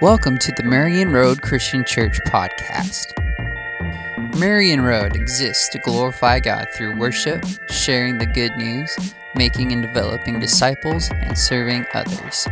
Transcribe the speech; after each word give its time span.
Welcome 0.00 0.38
to 0.38 0.52
the 0.52 0.64
Marion 0.64 1.12
Road 1.12 1.40
Christian 1.42 1.84
Church 1.84 2.18
podcast. 2.26 3.06
Marion 4.38 4.82
Road 4.82 5.16
exists 5.16 5.68
to 5.70 5.78
glorify 5.78 6.40
God 6.40 6.68
through 6.74 6.98
worship, 6.98 7.44
sharing 7.70 8.18
the 8.18 8.26
good 8.26 8.56
news, 8.56 8.94
making 9.34 9.72
and 9.72 9.80
developing 9.82 10.40
disciples, 10.40 11.10
and 11.10 11.38
serving 11.38 11.86
others. 11.94 12.46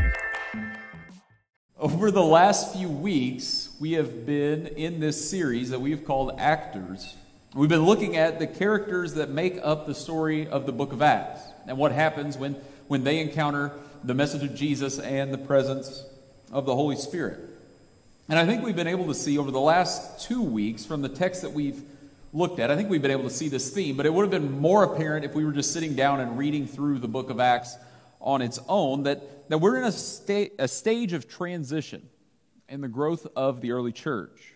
Over 1.79 2.11
the 2.11 2.23
last 2.23 2.75
few 2.75 2.89
weeks, 2.89 3.71
we 3.81 3.93
have 3.93 4.25
been 4.25 4.67
in 4.69 5.01
this 5.01 5.29
series 5.29 5.71
that 5.71 5.81
we've 5.81 6.05
called 6.05 6.35
Actors. 6.39 7.17
We've 7.55 7.69
been 7.69 7.85
looking 7.85 8.17
at 8.17 8.39
the 8.39 8.47
characters 8.47 9.15
that 9.15 9.31
make 9.31 9.59
up 9.63 9.87
the 9.87 9.95
story 9.95 10.47
of 10.47 10.67
the 10.67 10.73
book 10.73 10.93
of 10.93 11.03
Acts 11.03 11.41
and 11.67 11.77
what 11.77 11.93
happens 11.93 12.39
when, 12.39 12.55
when 12.87 13.05
they 13.05 13.19
encounter 13.19 13.73
the 14.05 14.15
message 14.15 14.43
of 14.43 14.55
Jesus 14.55 14.99
and 14.99 15.35
the 15.35 15.39
presence 15.39 16.05
of 16.51 16.67
the 16.67 16.75
Holy 16.75 16.97
Spirit. 16.97 17.39
And 18.29 18.39
I 18.39 18.47
think 18.47 18.63
we've 18.63 18.77
been 18.77 18.87
able 18.87 19.07
to 19.07 19.15
see 19.15 19.39
over 19.39 19.51
the 19.51 19.61
last 19.61 20.21
two 20.21 20.43
weeks 20.43 20.85
from 20.85 21.03
the 21.03 21.09
text 21.09 21.43
that 21.43 21.53
we've 21.53 21.83
looked 22.33 22.61
at, 22.61 22.71
I 22.71 22.77
think 22.77 22.89
we've 22.89 23.03
been 23.03 23.11
able 23.11 23.25
to 23.25 23.31
see 23.31 23.49
this 23.49 23.71
theme, 23.71 23.97
but 23.97 24.07
it 24.07 24.15
would 24.15 24.23
have 24.23 24.31
been 24.31 24.61
more 24.61 24.85
apparent 24.85 25.25
if 25.25 25.35
we 25.35 25.45
were 25.45 25.53
just 25.53 25.73
sitting 25.73 25.95
down 25.95 26.21
and 26.21 26.39
reading 26.39 26.67
through 26.67 27.01
the 27.01 27.09
book 27.09 27.31
of 27.31 27.41
Acts 27.41 27.77
on 28.21 28.43
its 28.43 28.61
own 28.69 29.03
that, 29.05 29.49
that 29.49 29.59
we're 29.59 29.79
in 29.79 29.85
a, 29.85 29.93
sta- 29.93 30.51
a 30.59 30.69
stage 30.69 31.13
of 31.13 31.29
transition 31.29 32.09
in 32.69 32.81
the 32.81 32.89
growth 32.89 33.27
of 33.35 33.61
the 33.61 33.73
early 33.73 33.93
church. 33.93 34.55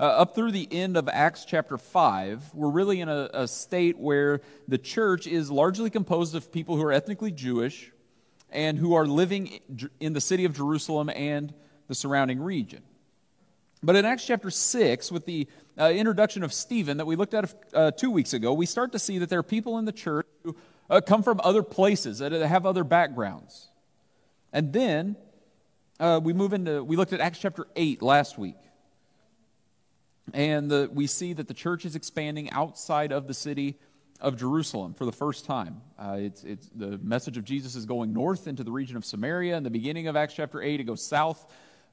Uh, 0.00 0.04
up 0.04 0.34
through 0.34 0.50
the 0.50 0.66
end 0.72 0.96
of 0.96 1.08
Acts 1.08 1.44
chapter 1.44 1.76
5, 1.76 2.54
we're 2.54 2.70
really 2.70 3.00
in 3.00 3.08
a, 3.08 3.28
a 3.34 3.46
state 3.46 3.98
where 3.98 4.40
the 4.66 4.78
church 4.78 5.26
is 5.26 5.50
largely 5.50 5.90
composed 5.90 6.34
of 6.34 6.50
people 6.50 6.76
who 6.76 6.82
are 6.82 6.92
ethnically 6.92 7.30
Jewish 7.30 7.92
and 8.52 8.78
who 8.78 8.94
are 8.94 9.06
living 9.06 9.60
in 10.00 10.12
the 10.12 10.20
city 10.20 10.44
of 10.44 10.56
Jerusalem 10.56 11.10
and 11.10 11.52
the 11.88 11.94
surrounding 11.94 12.40
region. 12.40 12.82
But 13.82 13.96
in 13.96 14.04
Acts 14.04 14.24
chapter 14.24 14.50
6, 14.50 15.10
with 15.10 15.26
the 15.26 15.48
uh, 15.78 15.90
introduction 15.90 16.42
of 16.42 16.52
Stephen 16.52 16.98
that 16.98 17.06
we 17.06 17.16
looked 17.16 17.34
at 17.34 17.52
uh, 17.74 17.90
two 17.90 18.10
weeks 18.10 18.32
ago, 18.32 18.52
we 18.52 18.66
start 18.66 18.92
to 18.92 18.98
see 18.98 19.18
that 19.18 19.28
there 19.28 19.40
are 19.40 19.44
people 19.44 19.78
in 19.78 19.84
the 19.84 19.92
church 19.92 20.26
who 20.44 20.56
uh, 20.88 21.00
come 21.00 21.22
from 21.22 21.40
other 21.42 21.62
places, 21.62 22.18
that 22.18 22.32
have 22.32 22.64
other 22.64 22.84
backgrounds. 22.84 23.68
And 24.52 24.72
then 24.72 25.16
uh, 25.98 26.20
we 26.22 26.32
move 26.32 26.52
into, 26.52 26.84
we 26.84 26.96
looked 26.96 27.12
at 27.12 27.20
Acts 27.20 27.38
chapter 27.38 27.66
8 27.74 28.02
last 28.02 28.38
week. 28.38 28.56
And 30.32 30.70
the, 30.70 30.88
we 30.92 31.06
see 31.06 31.32
that 31.32 31.48
the 31.48 31.54
church 31.54 31.84
is 31.84 31.96
expanding 31.96 32.50
outside 32.50 33.10
of 33.10 33.26
the 33.26 33.34
city 33.34 33.78
of 34.22 34.36
Jerusalem 34.36 34.94
for 34.94 35.04
the 35.04 35.12
first 35.12 35.44
time. 35.44 35.82
Uh, 35.98 36.16
it's, 36.18 36.44
it's, 36.44 36.70
the 36.74 36.96
message 36.98 37.36
of 37.36 37.44
Jesus 37.44 37.74
is 37.74 37.84
going 37.84 38.12
north 38.12 38.46
into 38.46 38.62
the 38.62 38.70
region 38.70 38.96
of 38.96 39.04
Samaria. 39.04 39.56
In 39.56 39.64
the 39.64 39.70
beginning 39.70 40.06
of 40.06 40.16
Acts 40.16 40.34
chapter 40.34 40.62
8, 40.62 40.80
it 40.80 40.84
goes 40.84 41.04
south 41.04 41.44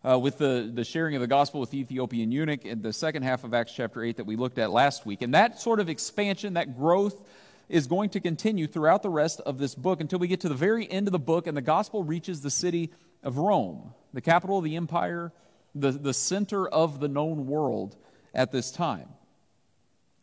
uh, 0.07 0.17
with 0.17 0.37
the, 0.37 0.71
the 0.71 0.83
sharing 0.85 1.15
of 1.15 1.21
the 1.21 1.27
gospel 1.27 1.59
with 1.59 1.71
the 1.71 1.79
Ethiopian 1.79 2.31
eunuch 2.31 2.65
in 2.65 2.83
the 2.83 2.93
second 2.93 3.23
half 3.23 3.43
of 3.43 3.55
Acts 3.55 3.73
chapter 3.73 4.03
8 4.03 4.17
that 4.17 4.25
we 4.25 4.35
looked 4.35 4.59
at 4.59 4.69
last 4.69 5.07
week. 5.07 5.23
And 5.23 5.33
that 5.33 5.59
sort 5.59 5.79
of 5.79 5.89
expansion, 5.89 6.53
that 6.53 6.77
growth, 6.77 7.19
is 7.67 7.87
going 7.87 8.11
to 8.11 8.19
continue 8.19 8.67
throughout 8.67 9.01
the 9.01 9.09
rest 9.09 9.41
of 9.41 9.57
this 9.57 9.73
book 9.73 9.99
until 9.99 10.19
we 10.19 10.27
get 10.27 10.41
to 10.41 10.49
the 10.49 10.55
very 10.55 10.89
end 10.89 11.07
of 11.07 11.11
the 11.11 11.19
book 11.19 11.47
and 11.47 11.57
the 11.57 11.61
gospel 11.61 12.03
reaches 12.03 12.41
the 12.41 12.51
city 12.51 12.91
of 13.23 13.37
Rome, 13.37 13.93
the 14.13 14.21
capital 14.21 14.59
of 14.59 14.63
the 14.63 14.75
empire, 14.75 15.33
the, 15.73 15.91
the 15.91 16.13
center 16.13 16.67
of 16.67 16.99
the 16.99 17.07
known 17.07 17.47
world 17.47 17.95
at 18.35 18.51
this 18.51 18.71
time. 18.71 19.09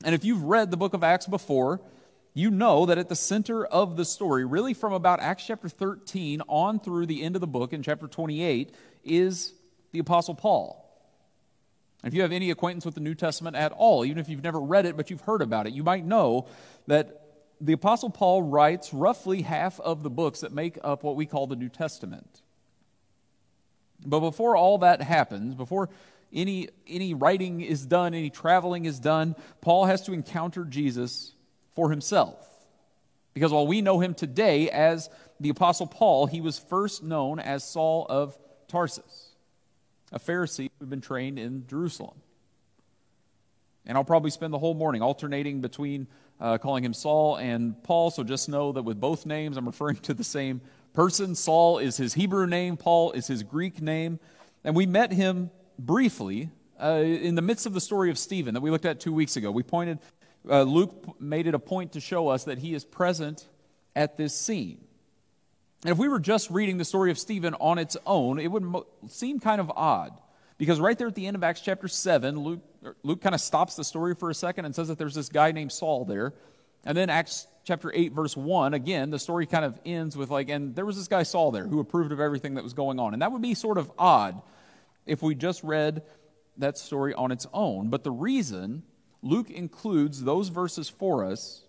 And 0.04 0.14
if 0.14 0.24
you've 0.24 0.42
read 0.42 0.70
the 0.70 0.76
book 0.76 0.94
of 0.94 1.02
Acts 1.02 1.26
before, 1.26 1.80
you 2.36 2.50
know 2.50 2.84
that 2.84 2.98
at 2.98 3.08
the 3.08 3.16
center 3.16 3.64
of 3.64 3.96
the 3.96 4.04
story, 4.04 4.44
really 4.44 4.74
from 4.74 4.92
about 4.92 5.20
Acts 5.20 5.46
chapter 5.46 5.70
13 5.70 6.42
on 6.48 6.78
through 6.78 7.06
the 7.06 7.22
end 7.22 7.34
of 7.34 7.40
the 7.40 7.46
book 7.46 7.72
in 7.72 7.82
chapter 7.82 8.06
28, 8.06 8.74
is 9.04 9.54
the 9.92 10.00
Apostle 10.00 10.34
Paul. 10.34 10.82
If 12.04 12.12
you 12.12 12.20
have 12.20 12.32
any 12.32 12.50
acquaintance 12.50 12.84
with 12.84 12.94
the 12.94 13.00
New 13.00 13.14
Testament 13.14 13.56
at 13.56 13.72
all, 13.72 14.04
even 14.04 14.18
if 14.18 14.28
you've 14.28 14.44
never 14.44 14.60
read 14.60 14.84
it 14.84 14.98
but 14.98 15.08
you've 15.08 15.22
heard 15.22 15.40
about 15.40 15.66
it, 15.66 15.72
you 15.72 15.82
might 15.82 16.04
know 16.04 16.46
that 16.88 17.22
the 17.58 17.72
Apostle 17.72 18.10
Paul 18.10 18.42
writes 18.42 18.92
roughly 18.92 19.40
half 19.40 19.80
of 19.80 20.02
the 20.02 20.10
books 20.10 20.40
that 20.40 20.52
make 20.52 20.78
up 20.84 21.02
what 21.02 21.16
we 21.16 21.24
call 21.24 21.46
the 21.46 21.56
New 21.56 21.70
Testament. 21.70 22.42
But 24.04 24.20
before 24.20 24.56
all 24.56 24.76
that 24.78 25.00
happens, 25.00 25.54
before 25.54 25.88
any, 26.34 26.68
any 26.86 27.14
writing 27.14 27.62
is 27.62 27.86
done, 27.86 28.12
any 28.12 28.28
traveling 28.28 28.84
is 28.84 29.00
done, 29.00 29.36
Paul 29.62 29.86
has 29.86 30.02
to 30.02 30.12
encounter 30.12 30.66
Jesus 30.66 31.32
for 31.76 31.90
himself. 31.90 32.42
Because 33.34 33.52
while 33.52 33.66
we 33.66 33.82
know 33.82 34.00
him 34.00 34.14
today 34.14 34.70
as 34.70 35.10
the 35.38 35.50
Apostle 35.50 35.86
Paul, 35.86 36.26
he 36.26 36.40
was 36.40 36.58
first 36.58 37.02
known 37.02 37.38
as 37.38 37.62
Saul 37.62 38.06
of 38.08 38.36
Tarsus, 38.66 39.34
a 40.10 40.18
Pharisee 40.18 40.70
who 40.78 40.84
had 40.84 40.90
been 40.90 41.02
trained 41.02 41.38
in 41.38 41.66
Jerusalem. 41.68 42.16
And 43.84 43.96
I'll 43.96 44.04
probably 44.04 44.30
spend 44.30 44.52
the 44.52 44.58
whole 44.58 44.74
morning 44.74 45.02
alternating 45.02 45.60
between 45.60 46.08
uh, 46.40 46.58
calling 46.58 46.84
him 46.84 46.92
Saul 46.92 47.36
and 47.36 47.82
Paul, 47.84 48.10
so 48.10 48.24
just 48.24 48.48
know 48.48 48.72
that 48.72 48.82
with 48.82 49.00
both 49.00 49.26
names, 49.26 49.56
I'm 49.56 49.66
referring 49.66 49.96
to 49.96 50.14
the 50.14 50.24
same 50.24 50.60
person. 50.92 51.34
Saul 51.34 51.78
is 51.78 51.96
his 51.96 52.14
Hebrew 52.14 52.46
name, 52.46 52.76
Paul 52.76 53.12
is 53.12 53.26
his 53.26 53.42
Greek 53.42 53.80
name. 53.80 54.18
And 54.64 54.74
we 54.74 54.86
met 54.86 55.12
him 55.12 55.50
briefly 55.78 56.50
uh, 56.82 57.02
in 57.04 57.34
the 57.36 57.42
midst 57.42 57.66
of 57.66 57.74
the 57.74 57.80
story 57.80 58.10
of 58.10 58.18
Stephen 58.18 58.54
that 58.54 58.60
we 58.60 58.70
looked 58.70 58.84
at 58.84 58.98
two 58.98 59.12
weeks 59.12 59.36
ago. 59.36 59.50
We 59.50 59.62
pointed 59.62 59.98
uh, 60.48 60.62
Luke 60.62 61.20
made 61.20 61.46
it 61.46 61.54
a 61.54 61.58
point 61.58 61.92
to 61.92 62.00
show 62.00 62.28
us 62.28 62.44
that 62.44 62.58
he 62.58 62.74
is 62.74 62.84
present 62.84 63.46
at 63.94 64.16
this 64.16 64.34
scene. 64.34 64.78
And 65.82 65.92
if 65.92 65.98
we 65.98 66.08
were 66.08 66.20
just 66.20 66.50
reading 66.50 66.78
the 66.78 66.84
story 66.84 67.10
of 67.10 67.18
Stephen 67.18 67.54
on 67.54 67.78
its 67.78 67.96
own, 68.06 68.38
it 68.38 68.48
would 68.48 68.62
mo- 68.62 68.86
seem 69.08 69.40
kind 69.40 69.60
of 69.60 69.70
odd. 69.74 70.18
Because 70.58 70.80
right 70.80 70.96
there 70.96 71.08
at 71.08 71.14
the 71.14 71.26
end 71.26 71.36
of 71.36 71.44
Acts 71.44 71.60
chapter 71.60 71.86
7, 71.86 72.38
Luke, 72.38 72.62
Luke 73.02 73.20
kind 73.20 73.34
of 73.34 73.40
stops 73.40 73.76
the 73.76 73.84
story 73.84 74.14
for 74.14 74.30
a 74.30 74.34
second 74.34 74.64
and 74.64 74.74
says 74.74 74.88
that 74.88 74.98
there's 74.98 75.14
this 75.14 75.28
guy 75.28 75.52
named 75.52 75.70
Saul 75.70 76.04
there. 76.04 76.32
And 76.84 76.96
then 76.96 77.10
Acts 77.10 77.46
chapter 77.64 77.92
8, 77.92 78.12
verse 78.12 78.36
1, 78.36 78.72
again, 78.72 79.10
the 79.10 79.18
story 79.18 79.44
kind 79.44 79.64
of 79.64 79.78
ends 79.84 80.16
with 80.16 80.30
like, 80.30 80.48
and 80.48 80.74
there 80.74 80.86
was 80.86 80.96
this 80.96 81.08
guy 81.08 81.24
Saul 81.24 81.50
there 81.50 81.66
who 81.66 81.80
approved 81.80 82.12
of 82.12 82.20
everything 82.20 82.54
that 82.54 82.64
was 82.64 82.72
going 82.72 82.98
on. 82.98 83.12
And 83.12 83.22
that 83.22 83.32
would 83.32 83.42
be 83.42 83.54
sort 83.54 83.76
of 83.76 83.90
odd 83.98 84.40
if 85.04 85.22
we 85.22 85.34
just 85.34 85.62
read 85.62 86.02
that 86.58 86.78
story 86.78 87.12
on 87.12 87.32
its 87.32 87.46
own. 87.52 87.90
But 87.90 88.02
the 88.02 88.10
reason 88.10 88.82
Luke 89.26 89.50
includes 89.50 90.22
those 90.22 90.48
verses 90.48 90.88
for 90.88 91.24
us 91.24 91.62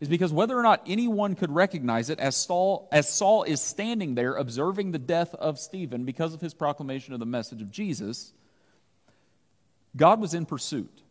is 0.00 0.08
because 0.08 0.32
whether 0.32 0.56
or 0.56 0.62
not 0.62 0.82
anyone 0.86 1.34
could 1.34 1.50
recognize 1.50 2.10
it 2.10 2.20
as 2.20 2.36
Saul, 2.36 2.88
as 2.92 3.12
Saul 3.12 3.42
is 3.42 3.60
standing 3.60 4.14
there 4.14 4.34
observing 4.34 4.92
the 4.92 4.98
death 4.98 5.34
of 5.34 5.58
Stephen 5.58 6.04
because 6.04 6.34
of 6.34 6.40
his 6.40 6.54
proclamation 6.54 7.14
of 7.14 7.20
the 7.20 7.26
message 7.26 7.62
of 7.62 7.70
Jesus, 7.70 8.32
God 9.96 10.20
was 10.20 10.34
in 10.34 10.46
pursuit. 10.46 11.02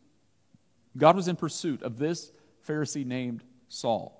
God 0.96 1.16
was 1.16 1.28
in 1.28 1.36
pursuit 1.36 1.82
of 1.82 1.98
this 1.98 2.32
Pharisee 2.66 3.06
named 3.06 3.44
Saul. 3.68 4.14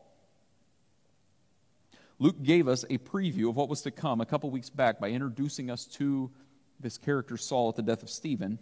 Luke 2.20 2.42
gave 2.42 2.68
us 2.68 2.84
a 2.90 2.98
preview 2.98 3.50
of 3.50 3.56
what 3.56 3.70
was 3.70 3.84
to 3.84 3.92
come 3.92 4.22
a 4.22 4.26
couple 4.26 4.50
weeks 4.50 4.70
back 4.70 5.00
by 5.00 5.10
introducing 5.10 5.70
us 5.70 5.86
to 5.86 6.32
this 6.80 6.98
character 6.98 7.38
Saul 7.38 7.70
at 7.70 7.76
the 7.76 7.84
death 7.84 8.04
of 8.04 8.10
Stephen. 8.10 8.60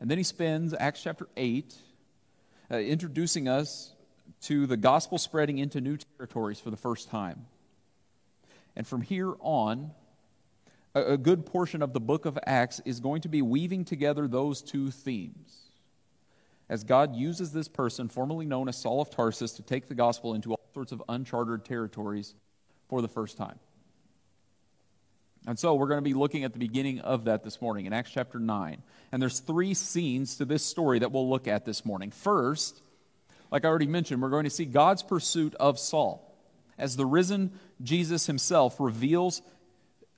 And 0.00 0.10
then 0.10 0.18
he 0.18 0.24
spends 0.24 0.74
Acts 0.78 1.02
chapter 1.02 1.28
8 1.36 1.74
uh, 2.70 2.76
introducing 2.76 3.48
us 3.48 3.94
to 4.42 4.66
the 4.66 4.76
gospel 4.76 5.18
spreading 5.18 5.58
into 5.58 5.80
new 5.80 5.96
territories 5.96 6.60
for 6.60 6.70
the 6.70 6.76
first 6.76 7.08
time. 7.08 7.46
And 8.74 8.86
from 8.86 9.00
here 9.00 9.34
on, 9.40 9.92
a, 10.94 11.12
a 11.12 11.16
good 11.16 11.46
portion 11.46 11.82
of 11.82 11.92
the 11.92 12.00
book 12.00 12.26
of 12.26 12.38
Acts 12.46 12.80
is 12.84 13.00
going 13.00 13.22
to 13.22 13.28
be 13.28 13.42
weaving 13.42 13.84
together 13.84 14.28
those 14.28 14.62
two 14.62 14.90
themes. 14.90 15.70
As 16.68 16.82
God 16.84 17.14
uses 17.14 17.52
this 17.52 17.68
person, 17.68 18.08
formerly 18.08 18.44
known 18.44 18.68
as 18.68 18.76
Saul 18.76 19.00
of 19.00 19.10
Tarsus, 19.10 19.52
to 19.52 19.62
take 19.62 19.88
the 19.88 19.94
gospel 19.94 20.34
into 20.34 20.52
all 20.52 20.60
sorts 20.74 20.92
of 20.92 21.02
uncharted 21.08 21.64
territories 21.64 22.34
for 22.88 23.00
the 23.00 23.08
first 23.08 23.36
time. 23.36 23.58
And 25.46 25.56
so 25.56 25.74
we're 25.74 25.86
going 25.86 25.98
to 25.98 26.02
be 26.02 26.14
looking 26.14 26.42
at 26.42 26.52
the 26.52 26.58
beginning 26.58 27.00
of 27.00 27.24
that 27.24 27.44
this 27.44 27.62
morning 27.62 27.86
in 27.86 27.92
Acts 27.92 28.10
chapter 28.10 28.40
9. 28.40 28.82
And 29.12 29.22
there's 29.22 29.38
three 29.38 29.74
scenes 29.74 30.36
to 30.36 30.44
this 30.44 30.64
story 30.64 30.98
that 30.98 31.12
we'll 31.12 31.30
look 31.30 31.46
at 31.46 31.64
this 31.64 31.84
morning. 31.84 32.10
First, 32.10 32.82
like 33.52 33.64
I 33.64 33.68
already 33.68 33.86
mentioned, 33.86 34.20
we're 34.20 34.28
going 34.28 34.44
to 34.44 34.50
see 34.50 34.64
God's 34.64 35.04
pursuit 35.04 35.54
of 35.54 35.78
Saul 35.78 36.36
as 36.78 36.96
the 36.96 37.06
risen 37.06 37.52
Jesus 37.80 38.26
himself 38.26 38.80
reveals, 38.80 39.40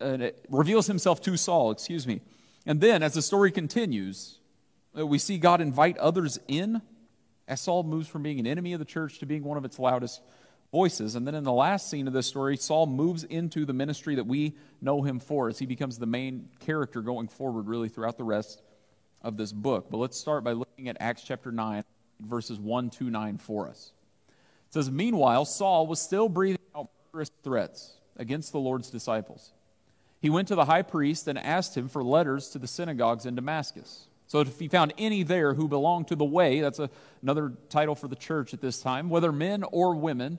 uh, 0.00 0.28
reveals 0.48 0.86
himself 0.86 1.20
to 1.22 1.36
Saul, 1.36 1.72
excuse 1.72 2.06
me. 2.06 2.22
And 2.64 2.80
then 2.80 3.02
as 3.02 3.12
the 3.12 3.22
story 3.22 3.50
continues, 3.50 4.38
uh, 4.98 5.06
we 5.06 5.18
see 5.18 5.36
God 5.36 5.60
invite 5.60 5.98
others 5.98 6.38
in 6.48 6.80
as 7.46 7.60
Saul 7.60 7.82
moves 7.82 8.08
from 8.08 8.22
being 8.22 8.40
an 8.40 8.46
enemy 8.46 8.72
of 8.72 8.78
the 8.78 8.84
church 8.86 9.18
to 9.18 9.26
being 9.26 9.44
one 9.44 9.58
of 9.58 9.64
its 9.64 9.78
loudest 9.78 10.22
voices. 10.70 11.14
And 11.14 11.26
then 11.26 11.34
in 11.34 11.44
the 11.44 11.52
last 11.52 11.88
scene 11.88 12.06
of 12.06 12.12
this 12.12 12.26
story, 12.26 12.56
Saul 12.56 12.86
moves 12.86 13.24
into 13.24 13.64
the 13.64 13.72
ministry 13.72 14.14
that 14.16 14.26
we 14.26 14.54
know 14.80 15.02
him 15.02 15.18
for 15.18 15.48
as 15.48 15.58
he 15.58 15.66
becomes 15.66 15.98
the 15.98 16.06
main 16.06 16.48
character 16.60 17.00
going 17.00 17.28
forward, 17.28 17.66
really, 17.66 17.88
throughout 17.88 18.16
the 18.16 18.24
rest 18.24 18.62
of 19.22 19.36
this 19.36 19.52
book. 19.52 19.90
But 19.90 19.98
let's 19.98 20.18
start 20.18 20.44
by 20.44 20.52
looking 20.52 20.88
at 20.88 20.96
Acts 21.00 21.22
chapter 21.22 21.50
9, 21.50 21.84
verses 22.20 22.58
1 22.58 22.90
to 22.90 23.04
9 23.10 23.38
for 23.38 23.68
us. 23.68 23.92
It 24.68 24.74
says, 24.74 24.90
Meanwhile, 24.90 25.46
Saul 25.46 25.86
was 25.86 26.00
still 26.00 26.28
breathing 26.28 26.58
out 26.76 26.88
murderous 27.12 27.30
threats 27.42 27.94
against 28.16 28.52
the 28.52 28.58
Lord's 28.58 28.90
disciples. 28.90 29.52
he 30.20 30.30
went 30.30 30.48
to 30.48 30.56
the 30.56 30.64
high 30.64 30.82
priest 30.82 31.28
and 31.28 31.38
asked 31.38 31.76
him 31.76 31.88
for 31.88 32.02
letters 32.02 32.48
to 32.50 32.58
the 32.58 32.66
synagogues 32.66 33.24
in 33.24 33.34
Damascus. 33.34 34.08
So 34.26 34.40
if 34.40 34.58
he 34.58 34.68
found 34.68 34.92
any 34.98 35.22
there 35.22 35.54
who 35.54 35.68
belonged 35.68 36.08
to 36.08 36.16
the 36.16 36.24
way, 36.24 36.60
that's 36.60 36.78
a, 36.78 36.90
another 37.22 37.52
title 37.70 37.94
for 37.94 38.08
the 38.08 38.16
church 38.16 38.52
at 38.52 38.60
this 38.60 38.80
time, 38.82 39.08
whether 39.08 39.32
men 39.32 39.64
or 39.72 39.94
women, 39.94 40.38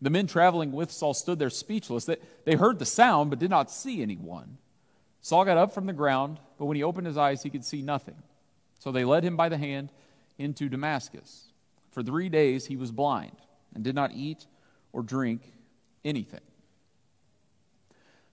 The 0.00 0.10
men 0.10 0.26
traveling 0.26 0.72
with 0.72 0.92
Saul 0.92 1.14
stood 1.14 1.38
there 1.38 1.50
speechless. 1.50 2.08
They, 2.44 2.56
heard 2.56 2.78
the 2.78 2.86
sound, 2.86 3.30
but 3.30 3.38
did 3.38 3.50
not 3.50 3.70
see 3.70 4.00
anyone. 4.00 4.58
Saul 5.20 5.44
got 5.44 5.56
up 5.56 5.74
from 5.74 5.86
the 5.86 5.92
ground, 5.92 6.38
but 6.56 6.66
when 6.66 6.76
he 6.76 6.84
opened 6.84 7.06
his 7.06 7.18
eyes, 7.18 7.42
he 7.42 7.50
could 7.50 7.64
see 7.64 7.82
nothing. 7.82 8.14
So 8.78 8.92
they 8.92 9.04
led 9.04 9.24
him 9.24 9.36
by 9.36 9.48
the 9.48 9.58
hand 9.58 9.90
into 10.38 10.68
Damascus. 10.68 11.48
For 11.90 12.02
three 12.02 12.28
days 12.28 12.66
he 12.66 12.76
was 12.76 12.92
blind 12.92 13.36
and 13.74 13.82
did 13.82 13.94
not 13.94 14.12
eat 14.14 14.46
or 14.92 15.02
drink 15.02 15.52
anything. 16.04 16.40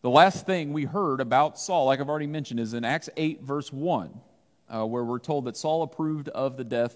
The 0.02 0.10
last 0.12 0.46
thing 0.46 0.72
we 0.72 0.84
heard 0.84 1.20
about 1.20 1.58
Saul, 1.58 1.86
like 1.86 2.00
I've 2.00 2.10
already 2.10 2.28
mentioned, 2.28 2.60
is 2.60 2.76
in 2.76 2.86
Acts 2.86 3.10
8, 3.18 3.42
verse 3.42 3.74
1, 3.74 4.22
uh, 4.70 4.86
where 4.86 5.04
we're 5.04 5.18
told 5.18 5.46
that 5.46 5.58
Saul 5.58 5.82
approved 5.82 6.30
of 6.30 6.58
the 6.58 6.64
death 6.64 6.96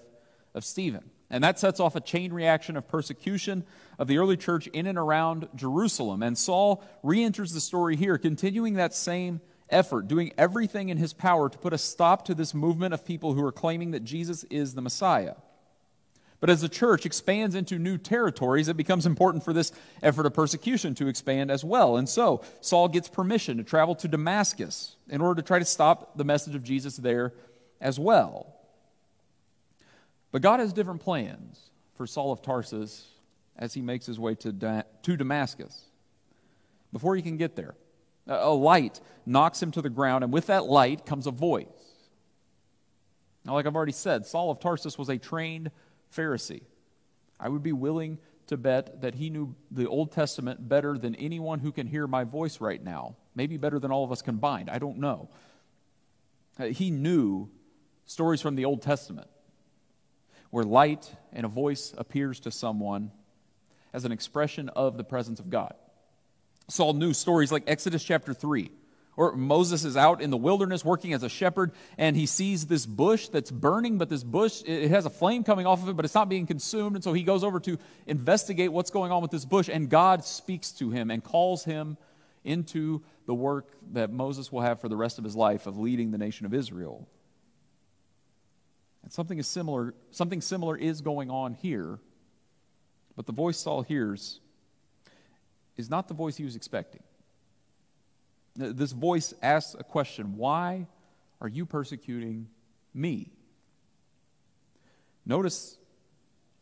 of 0.54 0.63
Stephen. 0.63 1.10
And 1.29 1.43
that 1.43 1.59
sets 1.59 1.79
off 1.79 1.95
a 1.95 2.01
chain 2.01 2.33
reaction 2.33 2.75
of 2.75 2.87
persecution 2.87 3.63
of 3.99 4.07
the 4.07 4.17
early 4.17 4.37
church 4.37 4.67
in 4.67 4.87
and 4.87 4.97
around 4.97 5.47
Jerusalem. 5.55 6.23
And 6.23 6.37
Saul 6.37 6.83
re 7.03 7.23
enters 7.23 7.53
the 7.53 7.61
story 7.61 7.95
here, 7.95 8.17
continuing 8.17 8.75
that 8.75 8.95
same 8.95 9.41
effort, 9.69 10.07
doing 10.07 10.33
everything 10.37 10.89
in 10.89 10.97
his 10.97 11.13
power 11.13 11.49
to 11.49 11.57
put 11.57 11.73
a 11.73 11.77
stop 11.77 12.25
to 12.25 12.33
this 12.33 12.53
movement 12.53 12.93
of 12.93 13.05
people 13.05 13.33
who 13.33 13.45
are 13.45 13.51
claiming 13.51 13.91
that 13.91 14.03
Jesus 14.03 14.43
is 14.45 14.73
the 14.73 14.81
Messiah. 14.81 15.35
But 16.39 16.49
as 16.49 16.61
the 16.61 16.69
church 16.69 17.05
expands 17.05 17.53
into 17.53 17.77
new 17.77 17.97
territories, 17.97 18.69
it 18.69 18.77
becomes 18.77 19.05
important 19.05 19.43
for 19.43 19.51
this 19.51 19.73
effort 20.01 20.25
of 20.25 20.33
persecution 20.33 20.95
to 20.95 21.07
expand 21.07 21.51
as 21.51 21.65
well. 21.65 21.97
And 21.97 22.07
so 22.07 22.41
Saul 22.61 22.87
gets 22.87 23.09
permission 23.09 23.57
to 23.57 23.63
travel 23.63 23.93
to 23.95 24.07
Damascus 24.07 24.95
in 25.09 25.21
order 25.21 25.41
to 25.41 25.47
try 25.47 25.59
to 25.59 25.65
stop 25.65 26.17
the 26.17 26.23
message 26.23 26.55
of 26.55 26.63
Jesus 26.63 26.95
there 26.95 27.33
as 27.81 27.99
well. 27.99 28.55
But 30.31 30.41
God 30.41 30.59
has 30.59 30.73
different 30.73 31.01
plans 31.01 31.71
for 31.95 32.05
Saul 32.05 32.31
of 32.31 32.41
Tarsus 32.41 33.07
as 33.57 33.73
he 33.73 33.81
makes 33.81 34.05
his 34.05 34.19
way 34.19 34.35
to, 34.35 34.51
da- 34.51 34.83
to 35.03 35.17
Damascus. 35.17 35.85
Before 36.93 37.15
he 37.15 37.21
can 37.21 37.37
get 37.37 37.55
there, 37.55 37.75
a 38.27 38.49
light 38.49 38.99
knocks 39.25 39.61
him 39.61 39.71
to 39.71 39.81
the 39.81 39.89
ground, 39.89 40.23
and 40.23 40.31
with 40.31 40.47
that 40.47 40.65
light 40.65 41.05
comes 41.05 41.27
a 41.27 41.31
voice. 41.31 41.67
Now, 43.45 43.53
like 43.53 43.65
I've 43.65 43.75
already 43.75 43.91
said, 43.91 44.25
Saul 44.25 44.51
of 44.51 44.59
Tarsus 44.59 44.97
was 44.97 45.09
a 45.09 45.17
trained 45.17 45.71
Pharisee. 46.15 46.61
I 47.39 47.49
would 47.49 47.63
be 47.63 47.71
willing 47.71 48.19
to 48.47 48.57
bet 48.57 49.01
that 49.01 49.15
he 49.15 49.29
knew 49.29 49.55
the 49.71 49.87
Old 49.87 50.11
Testament 50.11 50.67
better 50.67 50.97
than 50.97 51.15
anyone 51.15 51.59
who 51.59 51.71
can 51.71 51.87
hear 51.87 52.07
my 52.07 52.23
voice 52.23 52.59
right 52.59 52.83
now. 52.83 53.15
Maybe 53.35 53.57
better 53.57 53.79
than 53.79 53.91
all 53.91 54.03
of 54.03 54.11
us 54.11 54.21
combined. 54.21 54.69
I 54.69 54.79
don't 54.79 54.97
know. 54.97 55.29
Uh, 56.59 56.65
he 56.65 56.91
knew 56.91 57.49
stories 58.05 58.41
from 58.41 58.55
the 58.55 58.65
Old 58.65 58.81
Testament 58.81 59.27
where 60.50 60.63
light 60.63 61.12
and 61.34 61.46
a 61.46 61.50
voice 61.50 61.94
appears 61.98 62.40
to 62.42 62.51
someone 62.51 63.12
as 63.94 64.06
an 64.06 64.12
expression 64.12 64.69
of 64.69 64.98
the 64.98 65.04
presence 65.04 65.40
of 65.40 65.50
God. 65.50 65.74
Saul 66.68 66.94
knew 66.94 67.13
stories 67.13 67.51
like 67.51 67.63
Exodus 67.68 68.04
chapter 68.04 68.34
3 68.34 68.72
or 69.19 69.34
Moses 69.36 69.84
is 69.84 69.98
out 69.98 70.22
in 70.22 70.30
the 70.30 70.38
wilderness 70.38 70.86
working 70.86 71.12
as 71.12 71.24
a 71.24 71.30
shepherd, 71.30 71.74
and 71.98 72.16
he 72.16 72.25
sees 72.25 72.68
this 72.68 72.86
bush 72.86 73.28
that's 73.28 73.51
burning, 73.51 73.98
but 73.98 74.07
this 74.07 74.24
bush, 74.24 74.63
it 74.66 74.90
has 74.92 75.06
a 75.06 75.10
flame 75.10 75.44
coming 75.44 75.66
off 75.66 75.84
of 75.84 75.90
it, 75.90 75.98
but 75.98 76.06
it's 76.06 76.16
not 76.16 76.30
being 76.30 76.48
consumed. 76.48 76.96
And 76.96 77.04
so 77.04 77.12
he 77.12 77.24
goes 77.24 77.44
over 77.44 77.60
to 77.60 77.78
investigate 78.07 78.72
what's 78.72 78.92
going 78.92 79.12
on 79.12 79.22
with 79.22 79.30
this 79.30 79.44
bush, 79.44 79.69
and 79.69 79.90
God 79.90 80.24
speaks 80.24 80.72
to 80.72 80.90
him 80.90 81.12
and 81.12 81.22
calls 81.22 81.66
him 81.66 81.98
into 82.46 83.01
the 83.25 83.34
work 83.34 83.68
that 83.92 84.10
Moses 84.10 84.54
will 84.54 84.62
have 84.62 84.80
for 84.80 84.88
the 84.88 84.96
rest 84.96 85.18
of 85.18 85.25
his 85.25 85.36
life 85.36 85.68
of 85.68 85.78
leading 85.78 86.12
the 86.12 86.18
nation 86.18 86.46
of 86.46 86.54
Israel. 86.54 87.06
And 89.04 89.12
something 89.12 89.38
is 89.38 89.48
similar, 89.48 89.94
something 90.12 90.42
similar 90.42 90.78
is 90.78 91.01
going 91.01 91.30
on 91.30 91.54
here, 91.54 92.00
but 93.16 93.25
the 93.25 93.31
voice 93.31 93.57
Saul 93.57 93.81
hears 93.81 94.40
is 95.78 95.90
not 95.90 96.07
the 96.07 96.13
voice 96.13 96.36
he 96.36 96.44
was 96.44 96.56
expecting. 96.56 97.01
This 98.56 98.92
voice 98.92 99.34
asks 99.42 99.75
a 99.80 99.84
question 99.84 100.36
Why 100.36 100.88
are 101.40 101.48
you 101.48 101.66
persecuting 101.66 102.48
me? 102.94 103.31
Notice 105.25 105.78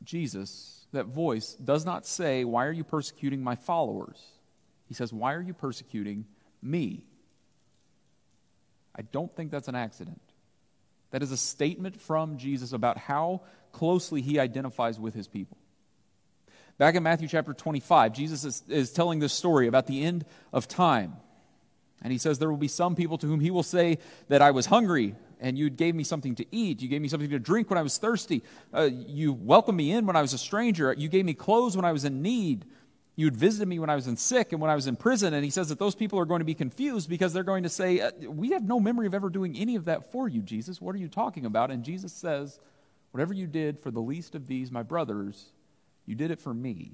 Jesus, 0.04 0.86
that 0.92 1.08
voice, 1.08 1.54
does 1.54 1.86
not 1.86 2.06
say, 2.06 2.44
Why 2.44 2.66
are 2.66 2.72
you 2.72 2.84
persecuting 2.84 3.44
my 3.44 3.56
followers? 3.56 4.24
He 4.88 4.94
says, 4.94 5.12
Why 5.12 5.34
are 5.34 5.42
you 5.42 5.54
persecuting 5.54 6.26
me? 6.62 7.04
I 8.96 9.02
don't 9.02 9.34
think 9.36 9.52
that's 9.52 9.68
an 9.68 9.76
accident. 9.76 10.22
That 11.18 11.24
is 11.24 11.32
a 11.32 11.38
statement 11.38 12.00
from 12.00 12.38
Jesus 12.38 12.74
about 12.74 13.00
how 13.00 13.42
closely 13.72 14.22
he 14.22 14.38
identifies 14.38 15.00
with 15.00 15.16
his 15.16 15.28
people. 15.28 15.58
Back 16.78 16.94
in 16.94 17.02
Matthew 17.02 17.28
chapter 17.28 17.56
25, 17.56 18.14
Jesus 18.14 18.46
is, 18.46 18.64
is 18.70 18.92
telling 18.92 19.18
this 19.18 19.34
story 19.34 19.66
about 19.66 19.88
the 19.88 20.04
end 20.04 20.26
of 20.54 20.68
time. 20.68 21.16
And 22.04 22.12
he 22.12 22.20
says, 22.20 22.38
There 22.38 22.52
will 22.52 22.56
be 22.56 22.68
some 22.68 22.96
people 22.96 23.18
to 23.18 23.26
whom 23.26 23.40
he 23.40 23.50
will 23.50 23.64
say 23.64 23.98
that 24.28 24.44
I 24.44 24.52
was 24.52 24.68
hungry, 24.68 25.16
and 25.40 25.58
you 25.58 25.72
gave 25.72 25.96
me 25.96 26.04
something 26.04 26.36
to 26.36 26.46
eat. 26.52 26.84
You 26.84 26.88
gave 26.88 27.02
me 27.02 27.08
something 27.08 27.32
to 27.32 27.40
drink 27.40 27.72
when 27.72 27.80
I 27.80 27.82
was 27.82 27.98
thirsty. 27.98 28.44
Uh, 28.72 28.84
you 28.84 29.34
welcomed 29.34 29.80
me 29.80 29.94
in 29.94 30.06
when 30.06 30.16
I 30.16 30.22
was 30.22 30.34
a 30.34 30.38
stranger. 30.38 30.94
You 30.96 31.10
gave 31.10 31.26
me 31.26 31.34
clothes 31.34 31.76
when 31.76 31.84
I 31.84 31.94
was 31.94 32.06
in 32.06 32.22
need. 32.22 32.64
You 33.18 33.26
had 33.26 33.36
visited 33.36 33.68
me 33.68 33.80
when 33.80 33.90
I 33.90 33.96
was 33.96 34.06
in 34.06 34.16
sick 34.16 34.52
and 34.52 34.62
when 34.62 34.70
I 34.70 34.76
was 34.76 34.86
in 34.86 34.96
prison. 34.96 35.34
And 35.34 35.44
he 35.44 35.50
says 35.50 35.70
that 35.70 35.80
those 35.80 35.96
people 35.96 36.20
are 36.20 36.26
going 36.26 36.40
to 36.40 36.46
be 36.46 36.54
confused 36.54 37.10
because 37.10 37.34
they're 37.34 37.44
going 37.44 37.64
to 37.64 37.70
say, 37.70 38.00
uh, 38.00 38.12
We 38.30 38.52
have 38.52 38.64
no 38.64 38.80
memory 38.80 39.08
of 39.08 39.16
ever 39.16 39.32
doing 39.32 39.58
any 39.58 39.76
of 39.76 39.86
that 39.86 40.12
for 40.12 40.30
you, 40.30 40.44
Jesus. 40.44 40.80
What 40.80 40.94
are 40.94 41.00
you 41.00 41.08
talking 41.08 41.44
about? 41.44 41.72
And 41.72 41.84
Jesus 41.84 42.14
says, 42.14 42.60
Whatever 43.12 43.34
you 43.34 43.48
did 43.48 43.80
for 43.80 43.90
the 43.90 44.00
least 44.00 44.36
of 44.36 44.46
these, 44.46 44.72
my 44.72 44.84
brothers, 44.84 45.48
you 46.06 46.14
did 46.14 46.30
it 46.30 46.40
for 46.40 46.54
me. 46.54 46.92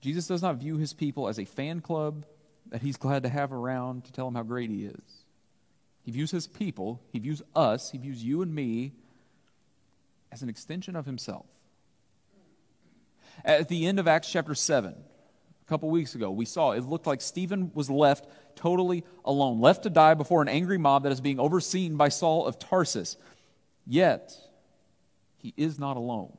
Jesus 0.00 0.26
does 0.26 0.42
not 0.42 0.56
view 0.56 0.76
his 0.76 0.92
people 0.92 1.28
as 1.28 1.38
a 1.38 1.44
fan 1.44 1.80
club 1.80 2.26
that 2.70 2.82
he's 2.82 2.96
glad 2.96 3.22
to 3.22 3.28
have 3.28 3.52
around 3.52 4.04
to 4.06 4.12
tell 4.12 4.26
him 4.26 4.34
how 4.34 4.42
great 4.42 4.68
he 4.68 4.84
is. 4.86 5.24
He 6.02 6.10
views 6.10 6.32
his 6.32 6.48
people, 6.48 7.00
he 7.12 7.20
views 7.20 7.40
us, 7.54 7.92
he 7.92 7.98
views 7.98 8.24
you 8.24 8.42
and 8.42 8.52
me 8.52 8.94
as 10.32 10.42
an 10.42 10.48
extension 10.48 10.96
of 10.96 11.06
himself. 11.06 11.46
At 13.44 13.68
the 13.68 13.86
end 13.86 13.98
of 13.98 14.08
Acts 14.08 14.30
chapter 14.30 14.54
7, 14.54 14.92
a 14.92 15.68
couple 15.68 15.90
weeks 15.90 16.14
ago, 16.14 16.30
we 16.30 16.44
saw 16.44 16.72
it 16.72 16.84
looked 16.84 17.06
like 17.06 17.20
Stephen 17.20 17.70
was 17.74 17.90
left 17.90 18.26
totally 18.56 19.04
alone, 19.24 19.60
left 19.60 19.84
to 19.84 19.90
die 19.90 20.14
before 20.14 20.42
an 20.42 20.48
angry 20.48 20.78
mob 20.78 21.04
that 21.04 21.12
is 21.12 21.20
being 21.20 21.40
overseen 21.40 21.96
by 21.96 22.08
Saul 22.08 22.46
of 22.46 22.58
Tarsus. 22.58 23.16
Yet, 23.86 24.36
he 25.38 25.54
is 25.56 25.78
not 25.78 25.96
alone. 25.96 26.36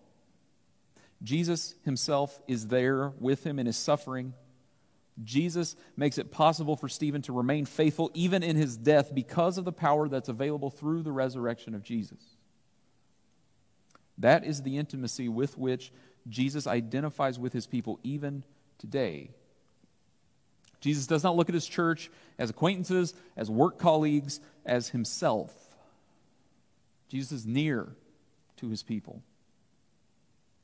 Jesus 1.24 1.76
himself 1.84 2.40
is 2.48 2.68
there 2.68 3.10
with 3.20 3.44
him 3.46 3.60
in 3.60 3.66
his 3.66 3.78
suffering. 3.78 4.34
Jesus 5.24 5.76
makes 5.96 6.18
it 6.18 6.32
possible 6.32 6.76
for 6.76 6.90
Stephen 6.90 7.22
to 7.24 7.34
remain 7.34 7.66
faithful 7.66 8.10
even 8.14 8.44
in 8.44 8.56
his 8.56 8.78
death 8.78 9.14
because 9.14 9.58
of 9.58 9.66
the 9.66 9.72
power 9.72 10.08
that's 10.08 10.30
available 10.30 10.70
through 10.70 11.04
the 11.04 11.12
resurrection 11.12 11.76
of 11.76 11.84
Jesus. 11.84 12.20
That 14.18 14.46
is 14.46 14.62
the 14.62 14.78
intimacy 14.78 15.30
with 15.30 15.58
which 15.58 15.92
Jesus 16.28 16.68
identifies 16.68 17.40
with 17.40 17.54
his 17.54 17.68
people 17.68 18.00
even 18.04 18.44
today. 18.78 19.32
Jesus 20.80 21.08
does 21.08 21.24
not 21.24 21.36
look 21.36 21.50
at 21.50 21.56
his 21.56 21.68
church 21.68 22.10
as 22.40 22.50
acquaintances, 22.50 23.14
as 23.38 23.50
work 23.50 23.78
colleagues, 23.78 24.40
as 24.66 24.90
himself. 24.90 25.54
Jesus 27.08 27.32
is 27.32 27.46
near 27.46 27.88
to 28.58 28.70
his 28.70 28.84
people. 28.84 29.22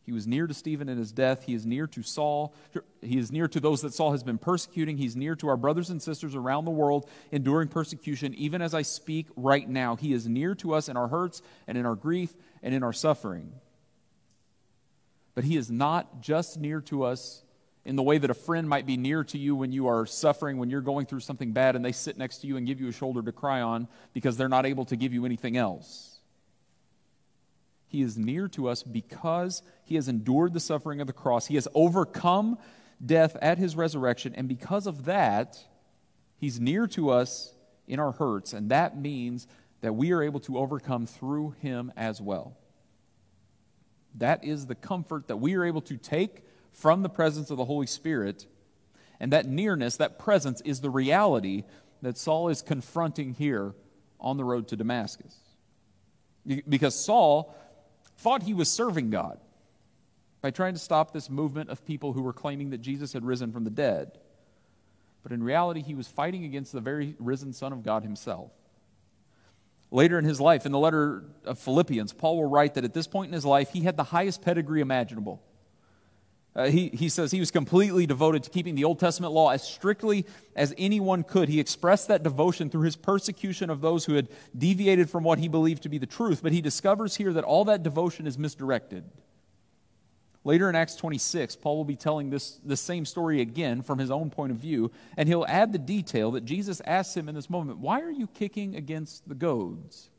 He 0.08 0.14
was 0.14 0.26
near 0.26 0.48
to 0.48 0.54
Stephen 0.54 0.88
in 0.88 0.98
his 0.98 1.12
death. 1.12 1.44
He 1.44 1.54
is 1.54 1.66
near 1.66 1.86
to 1.88 2.02
Saul. 2.02 2.54
He 3.02 3.18
is 3.18 3.30
near 3.30 3.50
to 3.50 3.60
those 3.60 3.82
that 3.82 3.94
Saul 3.94 4.14
has 4.14 4.24
been 4.24 4.38
persecuting. 4.38 4.98
He's 4.98 5.18
near 5.18 5.36
to 5.36 5.50
our 5.50 5.58
brothers 5.58 5.90
and 5.90 6.02
sisters 6.02 6.34
around 6.34 6.64
the 6.64 6.72
world 6.72 7.10
enduring 7.30 7.68
persecution, 7.68 8.34
even 8.36 8.62
as 8.62 8.74
I 8.74 8.84
speak 8.84 9.28
right 9.36 9.68
now. 9.68 9.98
He 9.98 10.14
is 10.14 10.26
near 10.26 10.56
to 10.56 10.74
us 10.74 10.88
in 10.88 10.96
our 10.96 11.10
hurts 11.10 11.42
and 11.68 11.78
in 11.78 11.86
our 11.86 11.96
grief 11.96 12.34
and 12.64 12.74
in 12.74 12.84
our 12.84 12.94
suffering. 12.94 13.52
But 15.38 15.44
he 15.44 15.56
is 15.56 15.70
not 15.70 16.20
just 16.20 16.58
near 16.58 16.82
to 16.82 17.04
us 17.04 17.44
in 17.86 17.96
the 17.96 18.02
way 18.02 18.18
that 18.18 18.32
a 18.32 18.34
friend 18.34 18.68
might 18.68 18.88
be 18.88 18.98
near 18.98 19.24
to 19.26 19.38
you 19.38 19.56
when 19.56 19.72
you 19.72 19.86
are 19.86 20.08
suffering, 20.08 20.58
when 20.58 20.72
you're 20.72 20.82
going 20.82 21.06
through 21.06 21.20
something 21.20 21.52
bad, 21.52 21.76
and 21.76 21.86
they 21.86 21.92
sit 21.92 22.18
next 22.18 22.40
to 22.40 22.48
you 22.48 22.58
and 22.58 22.66
give 22.66 22.82
you 22.82 22.88
a 22.88 22.92
shoulder 22.92 23.22
to 23.22 23.32
cry 23.32 23.62
on 23.62 23.88
because 24.16 24.36
they're 24.36 24.50
not 24.50 24.66
able 24.66 24.84
to 24.86 24.96
give 24.96 25.14
you 25.14 25.26
anything 25.26 25.56
else. 25.56 26.18
He 27.86 28.02
is 28.02 28.18
near 28.18 28.48
to 28.48 28.68
us 28.68 28.82
because 28.82 29.62
he 29.86 29.94
has 29.94 30.08
endured 30.08 30.56
the 30.56 30.60
suffering 30.60 31.02
of 31.02 31.06
the 31.06 31.14
cross. 31.14 31.46
He 31.46 31.54
has 31.54 31.68
overcome 31.76 32.58
death 33.06 33.36
at 33.40 33.60
his 33.60 33.76
resurrection, 33.76 34.34
and 34.34 34.48
because 34.48 34.88
of 34.88 35.06
that, 35.06 35.64
he's 36.40 36.60
near 36.60 36.88
to 36.88 37.12
us 37.12 37.54
in 37.88 38.00
our 38.00 38.14
hurts, 38.14 38.54
and 38.54 38.72
that 38.72 38.98
means 38.98 39.46
that 39.82 39.94
we 39.94 40.14
are 40.14 40.24
able 40.24 40.40
to 40.40 40.58
overcome 40.58 41.06
through 41.06 41.52
him 41.62 41.94
as 41.96 42.20
well. 42.20 42.58
That 44.18 44.44
is 44.44 44.66
the 44.66 44.76
comfort 44.76 45.28
that 45.28 45.38
we 45.38 45.56
are 45.56 45.64
able 45.64 45.82
to 45.82 45.98
take 45.98 46.44
from 46.72 47.02
the 47.02 47.10
presence 47.10 47.50
of 47.50 47.58
the 47.58 47.66
Holy 47.66 47.88
Spirit. 47.88 48.46
And 49.20 49.32
that 49.34 49.48
nearness, 49.48 49.98
that 49.98 50.20
presence, 50.20 50.62
is 50.62 50.82
the 50.82 50.90
reality 50.90 51.64
that 52.02 52.18
Saul 52.18 52.50
is 52.50 52.62
confronting 52.62 53.34
here 53.34 53.74
on 54.20 54.38
the 54.38 54.44
road 54.44 54.68
to 54.70 54.76
Damascus. 54.76 55.36
Because 56.68 56.96
Saul 56.96 57.56
thought 58.18 58.44
he 58.44 58.54
was 58.54 58.70
serving 58.70 59.10
God 59.10 59.40
by 60.42 60.52
trying 60.52 60.74
to 60.74 60.80
stop 60.80 61.12
this 61.12 61.30
movement 61.30 61.70
of 61.70 61.86
people 61.86 62.14
who 62.14 62.22
were 62.22 62.34
claiming 62.34 62.70
that 62.70 62.80
Jesus 62.80 63.14
had 63.14 63.26
risen 63.26 63.52
from 63.52 63.64
the 63.64 63.70
dead. 63.70 64.18
But 65.24 65.32
in 65.32 65.44
reality, 65.44 65.82
he 65.82 65.96
was 65.96 66.08
fighting 66.08 66.46
against 66.46 66.72
the 66.72 66.80
very 66.80 67.16
risen 67.20 67.54
Son 67.54 67.74
of 67.74 67.84
God 67.84 68.04
himself. 68.04 68.52
Later 69.90 70.20
in 70.20 70.26
his 70.26 70.42
life, 70.42 70.66
in 70.66 70.72
the 70.72 70.80
letter 70.80 71.24
of 71.46 71.58
Philippians, 71.60 72.12
Paul 72.14 72.38
will 72.38 72.50
write 72.50 72.74
that 72.74 72.84
at 72.84 72.94
this 72.94 73.08
point 73.08 73.30
in 73.30 73.34
his 73.34 73.46
life, 73.46 73.72
he 73.72 73.82
had 73.82 73.96
the 73.96 74.04
highest 74.04 74.42
pedigree 74.42 74.82
imaginable. 74.82 75.42
Uh, 76.58 76.66
he, 76.66 76.90
he 76.90 77.08
says 77.08 77.30
he 77.30 77.40
was 77.40 77.52
completely 77.52 78.08
devoted 78.08 78.42
to 78.44 78.50
keeping 78.50 78.74
the 78.74 78.84
Old 78.84 79.00
Testament 79.00 79.32
law 79.32 79.50
as 79.50 79.62
strictly 79.62 80.26
as 80.56 80.74
anyone 80.78 81.24
could. 81.24 81.50
He 81.50 81.60
expressed 81.60 82.08
that 82.08 82.24
devotion 82.24 82.70
through 82.70 82.82
his 82.82 82.96
persecution 82.96 83.70
of 83.70 83.80
those 83.80 84.06
who 84.06 84.16
had 84.16 84.28
deviated 84.58 85.08
from 85.08 85.24
what 85.24 85.38
he 85.38 85.48
believed 85.48 85.84
to 85.84 85.90
be 85.90 86.00
the 86.00 86.08
truth, 86.08 86.42
but 86.42 86.52
he 86.52 86.60
discovers 86.60 87.16
here 87.16 87.32
that 87.34 87.44
all 87.44 87.64
that 87.66 87.84
devotion 87.84 88.26
is 88.26 88.40
misdirected. 88.40 89.04
Later 90.48 90.70
in 90.70 90.76
Acts 90.78 90.96
26, 90.96 91.58
Paul 91.58 91.76
will 91.76 91.84
be 91.84 91.98
telling 91.98 92.30
this, 92.30 92.62
this 92.64 92.80
same 92.80 93.04
story 93.04 93.42
again 93.42 93.82
from 93.82 94.00
his 94.00 94.10
own 94.10 94.30
point 94.30 94.54
of 94.54 94.58
view, 94.58 94.94
and 95.18 95.28
he'll 95.28 95.46
add 95.46 95.74
the 95.74 95.78
detail 95.78 96.32
that 96.32 96.46
Jesus 96.46 96.82
asks 96.86 97.18
him 97.18 97.28
in 97.28 97.36
this 97.36 97.50
moment 97.50 97.80
Why 97.80 98.00
are 98.00 98.10
you 98.10 98.28
kicking 98.28 98.78
against 98.78 99.28
the 99.28 99.36
goads? 99.36 100.10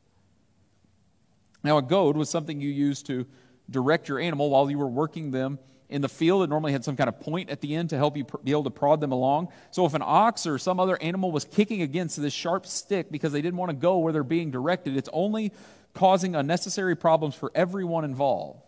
Now, 1.65 1.79
a 1.79 1.83
goad 1.83 2.15
was 2.15 2.29
something 2.29 2.61
you 2.61 2.69
used 2.69 3.07
to 3.07 3.25
direct 3.71 4.07
your 4.07 4.19
animal 4.19 4.51
while 4.51 4.71
you 4.71 4.77
were 4.77 4.87
working 4.87 5.31
them 5.31 5.59
in 5.89 6.03
the 6.03 6.11
field. 6.11 6.43
It 6.43 6.51
normally 6.51 6.73
had 6.73 6.85
some 6.85 6.95
kind 6.95 7.09
of 7.09 7.19
point 7.21 7.49
at 7.49 7.63
the 7.63 7.75
end 7.75 7.89
to 7.89 7.97
help 7.97 8.15
you 8.15 8.27
be 8.45 8.51
able 8.51 8.65
to 8.65 8.71
prod 8.71 9.01
them 9.01 9.13
along. 9.13 9.49
So, 9.71 9.87
if 9.87 9.95
an 9.95 10.03
ox 10.05 10.47
or 10.47 10.59
some 10.59 10.79
other 10.79 11.01
animal 11.01 11.33
was 11.33 11.47
kicking 11.47 11.81
against 11.81 12.21
this 12.21 12.35
sharp 12.35 12.67
stick 12.67 13.11
because 13.11 13.33
they 13.33 13.41
didn't 13.41 13.57
want 13.57 13.71
to 13.71 13.77
go 13.77 13.97
where 13.97 14.13
they're 14.13 14.23
being 14.23 14.51
directed, 14.51 14.95
it's 14.95 15.09
only 15.11 15.55
causing 15.95 16.35
unnecessary 16.35 16.97
problems 16.97 17.35
for 17.35 17.51
everyone 17.55 18.05
involved. 18.05 18.61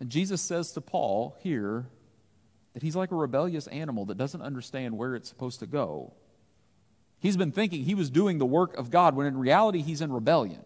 And 0.00 0.10
Jesus 0.10 0.40
says 0.40 0.72
to 0.72 0.80
Paul 0.80 1.36
here 1.40 1.86
that 2.74 2.82
he's 2.82 2.96
like 2.96 3.10
a 3.10 3.16
rebellious 3.16 3.66
animal 3.66 4.04
that 4.06 4.18
doesn't 4.18 4.42
understand 4.42 4.96
where 4.96 5.14
it's 5.14 5.28
supposed 5.28 5.60
to 5.60 5.66
go. 5.66 6.12
He's 7.20 7.36
been 7.36 7.50
thinking 7.50 7.84
he 7.84 7.96
was 7.96 8.10
doing 8.10 8.38
the 8.38 8.46
work 8.46 8.76
of 8.76 8.90
God 8.90 9.16
when 9.16 9.26
in 9.26 9.36
reality 9.36 9.82
he's 9.82 10.00
in 10.00 10.12
rebellion. 10.12 10.62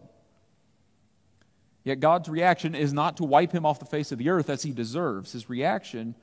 Yet 1.83 1.99
God's 1.99 2.29
reaction 2.29 2.75
is 2.75 2.93
not 2.93 3.17
to 3.17 3.23
wipe 3.23 3.51
him 3.51 3.65
off 3.65 3.79
the 3.79 3.85
face 3.85 4.11
of 4.11 4.19
the 4.19 4.29
earth 4.29 4.49
as 4.49 4.63
he 4.63 4.71
deserves. 4.71 5.31
His 5.31 5.49
reaction 5.49 6.15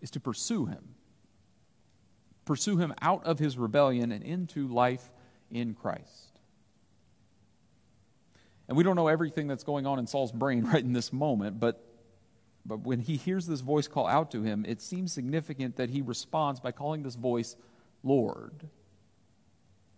is 0.00 0.10
to 0.12 0.20
pursue 0.20 0.66
him. 0.66 0.94
Pursue 2.44 2.76
him 2.76 2.92
out 3.00 3.24
of 3.24 3.38
his 3.38 3.56
rebellion 3.56 4.10
and 4.10 4.22
into 4.24 4.68
life 4.68 5.08
in 5.50 5.74
Christ. 5.74 6.40
And 8.66 8.76
we 8.76 8.84
don't 8.84 8.96
know 8.96 9.08
everything 9.08 9.46
that's 9.46 9.64
going 9.64 9.86
on 9.86 9.98
in 9.98 10.06
Saul's 10.06 10.32
brain 10.32 10.64
right 10.72 10.82
in 10.82 10.92
this 10.92 11.12
moment, 11.12 11.58
but 11.60 11.82
but 12.68 12.80
when 12.80 13.00
he 13.00 13.16
hears 13.16 13.46
this 13.46 13.60
voice 13.60 13.88
call 13.88 14.06
out 14.06 14.30
to 14.32 14.42
him, 14.42 14.64
it 14.68 14.82
seems 14.82 15.12
significant 15.12 15.76
that 15.76 15.88
he 15.88 16.02
responds 16.02 16.60
by 16.60 16.70
calling 16.70 17.02
this 17.02 17.14
voice 17.14 17.56
Lord. 18.04 18.52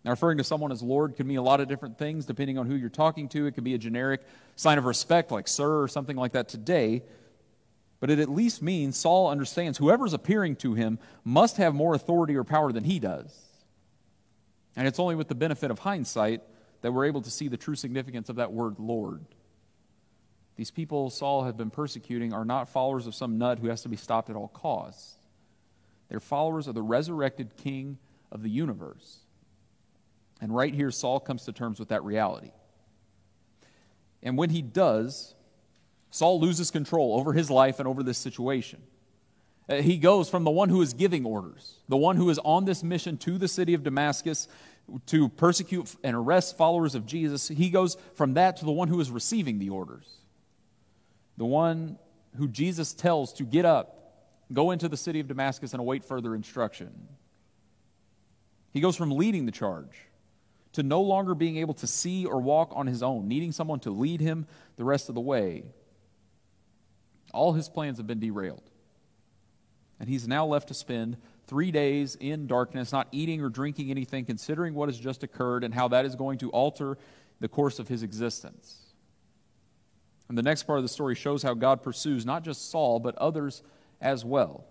Now, 0.04 0.12
referring 0.12 0.38
to 0.38 0.44
someone 0.44 0.72
as 0.72 0.82
Lord 0.82 1.16
could 1.16 1.26
mean 1.26 1.36
a 1.36 1.42
lot 1.42 1.60
of 1.60 1.68
different 1.68 1.98
things 1.98 2.24
depending 2.24 2.56
on 2.56 2.66
who 2.66 2.76
you're 2.76 2.88
talking 2.88 3.28
to. 3.30 3.46
It 3.46 3.52
could 3.52 3.64
be 3.64 3.74
a 3.74 3.78
generic 3.78 4.22
sign 4.56 4.78
of 4.78 4.86
respect, 4.86 5.30
like 5.30 5.46
sir 5.46 5.82
or 5.82 5.88
something 5.88 6.16
like 6.16 6.32
that 6.32 6.48
today. 6.48 7.02
But 7.98 8.08
it 8.08 8.18
at 8.18 8.30
least 8.30 8.62
means 8.62 8.96
Saul 8.96 9.28
understands 9.28 9.76
whoever's 9.76 10.14
appearing 10.14 10.56
to 10.56 10.72
him 10.72 10.98
must 11.22 11.58
have 11.58 11.74
more 11.74 11.94
authority 11.94 12.34
or 12.36 12.44
power 12.44 12.72
than 12.72 12.84
he 12.84 12.98
does. 12.98 13.38
And 14.74 14.88
it's 14.88 14.98
only 14.98 15.16
with 15.16 15.28
the 15.28 15.34
benefit 15.34 15.70
of 15.70 15.80
hindsight 15.80 16.42
that 16.80 16.92
we're 16.92 17.04
able 17.04 17.20
to 17.20 17.30
see 17.30 17.48
the 17.48 17.58
true 17.58 17.74
significance 17.74 18.30
of 18.30 18.36
that 18.36 18.52
word 18.52 18.76
Lord. 18.78 19.22
These 20.60 20.70
people 20.70 21.08
Saul 21.08 21.44
had 21.44 21.56
been 21.56 21.70
persecuting 21.70 22.34
are 22.34 22.44
not 22.44 22.68
followers 22.68 23.06
of 23.06 23.14
some 23.14 23.38
nut 23.38 23.60
who 23.60 23.68
has 23.68 23.80
to 23.84 23.88
be 23.88 23.96
stopped 23.96 24.28
at 24.28 24.36
all 24.36 24.48
costs. 24.48 25.14
They're 26.10 26.20
followers 26.20 26.66
of 26.66 26.74
the 26.74 26.82
resurrected 26.82 27.56
king 27.56 27.96
of 28.30 28.42
the 28.42 28.50
universe. 28.50 29.20
And 30.38 30.54
right 30.54 30.74
here, 30.74 30.90
Saul 30.90 31.18
comes 31.18 31.46
to 31.46 31.52
terms 31.52 31.78
with 31.78 31.88
that 31.88 32.04
reality. 32.04 32.50
And 34.22 34.36
when 34.36 34.50
he 34.50 34.60
does, 34.60 35.34
Saul 36.10 36.38
loses 36.38 36.70
control 36.70 37.18
over 37.18 37.32
his 37.32 37.50
life 37.50 37.78
and 37.78 37.88
over 37.88 38.02
this 38.02 38.18
situation. 38.18 38.82
Uh, 39.66 39.76
he 39.76 39.96
goes 39.96 40.28
from 40.28 40.44
the 40.44 40.50
one 40.50 40.68
who 40.68 40.82
is 40.82 40.92
giving 40.92 41.24
orders, 41.24 41.76
the 41.88 41.96
one 41.96 42.16
who 42.16 42.28
is 42.28 42.38
on 42.40 42.66
this 42.66 42.82
mission 42.82 43.16
to 43.16 43.38
the 43.38 43.48
city 43.48 43.72
of 43.72 43.82
Damascus 43.82 44.46
to 45.06 45.30
persecute 45.30 45.96
and 46.04 46.14
arrest 46.14 46.58
followers 46.58 46.94
of 46.94 47.06
Jesus, 47.06 47.48
he 47.48 47.70
goes 47.70 47.96
from 48.12 48.34
that 48.34 48.58
to 48.58 48.66
the 48.66 48.72
one 48.72 48.88
who 48.88 49.00
is 49.00 49.10
receiving 49.10 49.58
the 49.58 49.70
orders 49.70 50.20
the 51.40 51.46
one 51.46 51.96
who 52.36 52.46
Jesus 52.46 52.92
tells 52.92 53.32
to 53.32 53.44
get 53.44 53.64
up, 53.64 54.12
go 54.52 54.72
into 54.72 54.90
the 54.90 54.96
city 54.98 55.20
of 55.20 55.26
Damascus, 55.26 55.72
and 55.72 55.80
await 55.80 56.04
further 56.04 56.34
instruction. 56.34 56.90
He 58.74 58.80
goes 58.82 58.94
from 58.94 59.10
leading 59.10 59.46
the 59.46 59.50
charge 59.50 60.02
to 60.74 60.82
no 60.82 61.00
longer 61.00 61.34
being 61.34 61.56
able 61.56 61.72
to 61.72 61.86
see 61.86 62.26
or 62.26 62.42
walk 62.42 62.72
on 62.76 62.86
his 62.86 63.02
own, 63.02 63.26
needing 63.26 63.52
someone 63.52 63.80
to 63.80 63.90
lead 63.90 64.20
him 64.20 64.46
the 64.76 64.84
rest 64.84 65.08
of 65.08 65.14
the 65.14 65.20
way. 65.22 65.64
All 67.32 67.54
his 67.54 67.70
plans 67.70 67.96
have 67.96 68.06
been 68.06 68.20
derailed. 68.20 68.70
And 69.98 70.10
he's 70.10 70.28
now 70.28 70.44
left 70.44 70.68
to 70.68 70.74
spend 70.74 71.16
three 71.46 71.70
days 71.70 72.18
in 72.20 72.48
darkness, 72.48 72.92
not 72.92 73.08
eating 73.12 73.40
or 73.40 73.48
drinking 73.48 73.90
anything, 73.90 74.26
considering 74.26 74.74
what 74.74 74.90
has 74.90 74.98
just 74.98 75.22
occurred 75.22 75.64
and 75.64 75.72
how 75.72 75.88
that 75.88 76.04
is 76.04 76.16
going 76.16 76.36
to 76.40 76.50
alter 76.50 76.98
the 77.40 77.48
course 77.48 77.78
of 77.78 77.88
his 77.88 78.02
existence. 78.02 78.89
And 80.30 80.38
the 80.38 80.44
next 80.44 80.62
part 80.62 80.78
of 80.78 80.84
the 80.84 80.88
story 80.88 81.16
shows 81.16 81.42
how 81.42 81.54
God 81.54 81.82
pursues 81.82 82.24
not 82.24 82.44
just 82.44 82.70
Saul, 82.70 83.00
but 83.00 83.16
others 83.16 83.64
as 84.00 84.24
well 84.24 84.64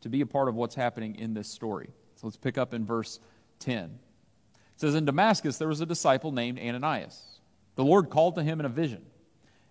to 0.00 0.08
be 0.08 0.22
a 0.22 0.26
part 0.26 0.48
of 0.48 0.54
what's 0.54 0.74
happening 0.74 1.16
in 1.16 1.34
this 1.34 1.48
story. 1.48 1.90
So 2.14 2.26
let's 2.26 2.38
pick 2.38 2.56
up 2.56 2.72
in 2.72 2.86
verse 2.86 3.20
10. 3.58 3.84
It 3.84 4.80
says, 4.80 4.94
In 4.94 5.04
Damascus 5.04 5.58
there 5.58 5.68
was 5.68 5.82
a 5.82 5.86
disciple 5.86 6.32
named 6.32 6.58
Ananias. 6.58 7.22
The 7.74 7.84
Lord 7.84 8.08
called 8.08 8.36
to 8.36 8.42
him 8.42 8.58
in 8.58 8.64
a 8.64 8.70
vision. 8.70 9.04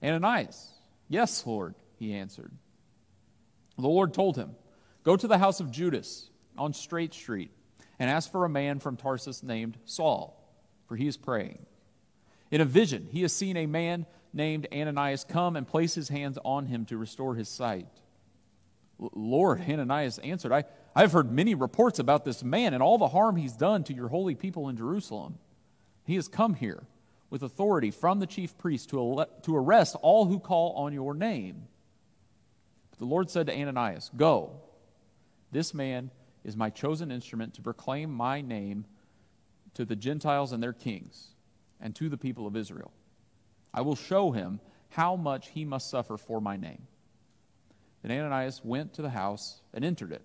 Ananias, 0.03 0.69
yes, 1.09 1.43
Lord, 1.43 1.73
he 1.97 2.13
answered. 2.13 2.51
The 3.79 3.87
Lord 3.87 4.13
told 4.13 4.35
him, 4.35 4.55
Go 5.03 5.17
to 5.17 5.27
the 5.27 5.39
house 5.39 5.59
of 5.59 5.71
Judas 5.71 6.29
on 6.55 6.71
Straight 6.71 7.15
Street 7.15 7.49
and 7.97 8.11
ask 8.11 8.31
for 8.31 8.45
a 8.45 8.49
man 8.49 8.77
from 8.77 8.95
Tarsus 8.95 9.41
named 9.41 9.75
Saul, 9.85 10.39
for 10.87 10.95
he 10.95 11.07
is 11.07 11.17
praying. 11.17 11.65
In 12.51 12.61
a 12.61 12.65
vision, 12.65 13.07
he 13.11 13.23
has 13.23 13.33
seen 13.33 13.57
a 13.57 13.65
man 13.65 14.05
named 14.35 14.67
Ananias 14.71 15.23
come 15.23 15.55
and 15.55 15.67
place 15.67 15.95
his 15.95 16.09
hands 16.09 16.37
on 16.43 16.65
him 16.67 16.85
to 16.85 16.97
restore 16.97 17.35
his 17.35 17.49
sight. 17.49 17.87
Lord, 18.99 19.61
Ananias 19.67 20.19
answered, 20.19 20.51
I, 20.51 20.65
I've 20.95 21.13
heard 21.13 21.31
many 21.31 21.55
reports 21.55 21.99
about 21.99 22.25
this 22.25 22.43
man 22.43 22.73
and 22.73 22.83
all 22.83 22.97
the 22.97 23.07
harm 23.07 23.37
he's 23.37 23.53
done 23.53 23.83
to 23.85 23.93
your 23.93 24.09
holy 24.09 24.35
people 24.35 24.69
in 24.69 24.77
Jerusalem. 24.77 25.37
He 26.03 26.15
has 26.15 26.27
come 26.27 26.53
here 26.53 26.83
with 27.29 27.43
authority 27.43 27.91
from 27.91 28.19
the 28.19 28.27
chief 28.27 28.57
priest 28.57 28.89
to, 28.89 28.99
ele- 28.99 29.29
to 29.43 29.55
arrest 29.55 29.95
all 30.01 30.25
who 30.25 30.39
call 30.39 30.73
on 30.73 30.93
your 30.93 31.13
name. 31.13 31.63
But 32.91 32.99
the 32.99 33.05
Lord 33.05 33.29
said 33.29 33.47
to 33.47 33.53
Ananias, 33.53 34.11
Go, 34.15 34.51
this 35.51 35.73
man 35.73 36.11
is 36.43 36.55
my 36.55 36.69
chosen 36.69 37.11
instrument 37.11 37.53
to 37.55 37.61
proclaim 37.61 38.11
my 38.11 38.41
name 38.41 38.85
to 39.73 39.85
the 39.85 39.95
Gentiles 39.95 40.51
and 40.51 40.61
their 40.61 40.73
kings 40.73 41.29
and 41.81 41.95
to 41.95 42.09
the 42.09 42.17
people 42.17 42.47
of 42.47 42.55
Israel. 42.55 42.91
I 43.75 43.81
will 43.81 43.97
show 43.97 44.31
him 44.31 44.61
how 44.89 45.17
much 45.17 45.49
he 45.49 45.65
must 45.65 45.89
suffer 45.89 46.15
for 46.15 46.39
my 46.39 46.55
name. 46.55 46.87
Then 48.01 48.11
Ananias 48.11 48.61
went 48.63 48.93
to 48.93 49.01
the 49.01 49.09
house 49.09 49.61
and 49.73 49.83
entered 49.83 50.13
it. 50.13 50.21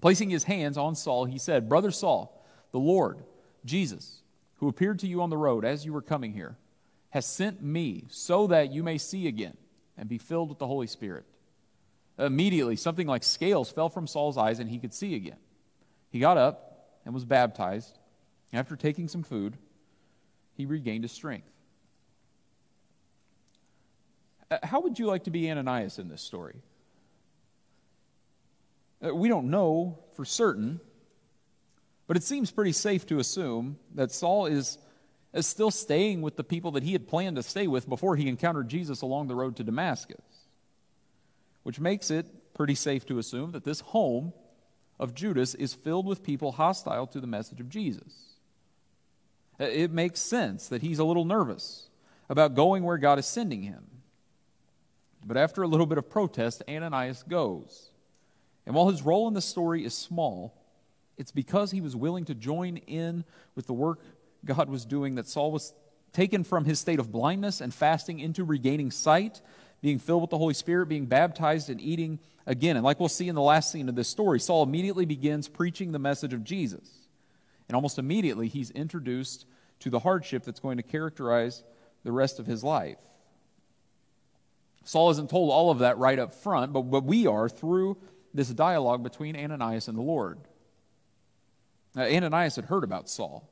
Placing 0.00 0.30
his 0.30 0.44
hands 0.44 0.78
on 0.78 0.94
Saul, 0.94 1.24
he 1.24 1.38
said, 1.38 1.68
Brother 1.68 1.90
Saul, 1.90 2.46
the 2.70 2.78
Lord, 2.78 3.24
Jesus, 3.64 4.22
who 4.56 4.68
appeared 4.68 5.00
to 5.00 5.08
you 5.08 5.22
on 5.22 5.30
the 5.30 5.36
road 5.36 5.64
as 5.64 5.84
you 5.84 5.92
were 5.92 6.02
coming 6.02 6.32
here, 6.32 6.56
has 7.10 7.26
sent 7.26 7.62
me 7.62 8.04
so 8.08 8.46
that 8.46 8.72
you 8.72 8.84
may 8.84 8.98
see 8.98 9.26
again 9.26 9.56
and 9.98 10.08
be 10.08 10.18
filled 10.18 10.48
with 10.48 10.58
the 10.58 10.66
Holy 10.66 10.86
Spirit. 10.86 11.24
Immediately, 12.18 12.76
something 12.76 13.08
like 13.08 13.24
scales 13.24 13.70
fell 13.70 13.88
from 13.88 14.06
Saul's 14.06 14.38
eyes 14.38 14.60
and 14.60 14.70
he 14.70 14.78
could 14.78 14.94
see 14.94 15.16
again. 15.16 15.38
He 16.10 16.20
got 16.20 16.36
up 16.36 16.90
and 17.04 17.12
was 17.12 17.24
baptized. 17.24 17.98
After 18.52 18.76
taking 18.76 19.08
some 19.08 19.22
food, 19.24 19.56
he 20.54 20.66
regained 20.66 21.04
his 21.04 21.12
strength. 21.12 21.48
Uh, 24.50 24.58
how 24.62 24.80
would 24.80 24.98
you 24.98 25.06
like 25.06 25.24
to 25.24 25.30
be 25.30 25.50
Ananias 25.50 25.98
in 25.98 26.08
this 26.08 26.22
story? 26.22 26.56
Uh, 29.04 29.14
we 29.14 29.28
don't 29.28 29.50
know 29.50 29.98
for 30.14 30.24
certain, 30.24 30.80
but 32.06 32.16
it 32.16 32.22
seems 32.22 32.50
pretty 32.50 32.72
safe 32.72 33.06
to 33.06 33.18
assume 33.18 33.78
that 33.94 34.12
Saul 34.12 34.46
is, 34.46 34.78
is 35.34 35.46
still 35.46 35.70
staying 35.70 36.22
with 36.22 36.36
the 36.36 36.44
people 36.44 36.72
that 36.72 36.82
he 36.82 36.92
had 36.92 37.08
planned 37.08 37.36
to 37.36 37.42
stay 37.42 37.66
with 37.66 37.88
before 37.88 38.16
he 38.16 38.28
encountered 38.28 38.68
Jesus 38.68 39.02
along 39.02 39.28
the 39.28 39.34
road 39.34 39.56
to 39.56 39.64
Damascus, 39.64 40.22
which 41.64 41.80
makes 41.80 42.10
it 42.10 42.26
pretty 42.54 42.74
safe 42.74 43.04
to 43.06 43.18
assume 43.18 43.52
that 43.52 43.64
this 43.64 43.80
home 43.80 44.32
of 44.98 45.14
Judas 45.14 45.54
is 45.54 45.74
filled 45.74 46.06
with 46.06 46.22
people 46.22 46.52
hostile 46.52 47.06
to 47.08 47.20
the 47.20 47.26
message 47.26 47.60
of 47.60 47.68
Jesus. 47.68 48.36
Uh, 49.60 49.64
it 49.64 49.90
makes 49.90 50.20
sense 50.20 50.68
that 50.68 50.82
he's 50.82 50.98
a 50.98 51.04
little 51.04 51.24
nervous 51.24 51.88
about 52.28 52.54
going 52.54 52.82
where 52.82 52.98
God 52.98 53.18
is 53.18 53.26
sending 53.26 53.62
him. 53.62 53.84
But 55.26 55.36
after 55.36 55.62
a 55.62 55.66
little 55.66 55.86
bit 55.86 55.98
of 55.98 56.08
protest, 56.08 56.62
Ananias 56.68 57.24
goes. 57.28 57.90
And 58.64 58.74
while 58.74 58.88
his 58.88 59.02
role 59.02 59.26
in 59.28 59.34
the 59.34 59.40
story 59.40 59.84
is 59.84 59.94
small, 59.94 60.54
it's 61.16 61.32
because 61.32 61.70
he 61.70 61.80
was 61.80 61.96
willing 61.96 62.24
to 62.26 62.34
join 62.34 62.76
in 62.76 63.24
with 63.54 63.66
the 63.66 63.72
work 63.72 64.00
God 64.44 64.68
was 64.68 64.84
doing 64.84 65.16
that 65.16 65.26
Saul 65.26 65.50
was 65.50 65.74
taken 66.12 66.44
from 66.44 66.64
his 66.64 66.78
state 66.78 67.00
of 67.00 67.10
blindness 67.10 67.60
and 67.60 67.74
fasting 67.74 68.20
into 68.20 68.44
regaining 68.44 68.90
sight, 68.90 69.42
being 69.82 69.98
filled 69.98 70.22
with 70.22 70.30
the 70.30 70.38
Holy 70.38 70.54
Spirit, 70.54 70.86
being 70.86 71.06
baptized, 71.06 71.70
and 71.70 71.80
eating 71.80 72.20
again. 72.46 72.76
And 72.76 72.84
like 72.84 73.00
we'll 73.00 73.08
see 73.08 73.28
in 73.28 73.34
the 73.34 73.42
last 73.42 73.72
scene 73.72 73.88
of 73.88 73.94
this 73.94 74.08
story, 74.08 74.38
Saul 74.38 74.62
immediately 74.62 75.04
begins 75.04 75.48
preaching 75.48 75.92
the 75.92 75.98
message 75.98 76.32
of 76.32 76.44
Jesus. 76.44 76.88
And 77.68 77.74
almost 77.74 77.98
immediately, 77.98 78.48
he's 78.48 78.70
introduced 78.70 79.46
to 79.80 79.90
the 79.90 79.98
hardship 79.98 80.44
that's 80.44 80.60
going 80.60 80.76
to 80.76 80.82
characterize 80.82 81.64
the 82.04 82.12
rest 82.12 82.38
of 82.38 82.46
his 82.46 82.62
life. 82.62 82.98
Saul 84.86 85.10
isn't 85.10 85.30
told 85.30 85.50
all 85.50 85.70
of 85.70 85.80
that 85.80 85.98
right 85.98 86.18
up 86.18 86.32
front, 86.32 86.72
but, 86.72 86.82
but 86.82 87.02
we 87.02 87.26
are 87.26 87.48
through 87.48 87.96
this 88.32 88.48
dialogue 88.48 89.02
between 89.02 89.36
Ananias 89.36 89.88
and 89.88 89.98
the 89.98 90.02
Lord. 90.02 90.38
Now, 91.96 92.04
Ananias 92.04 92.54
had 92.54 92.66
heard 92.66 92.84
about 92.84 93.10
Saul. 93.10 93.50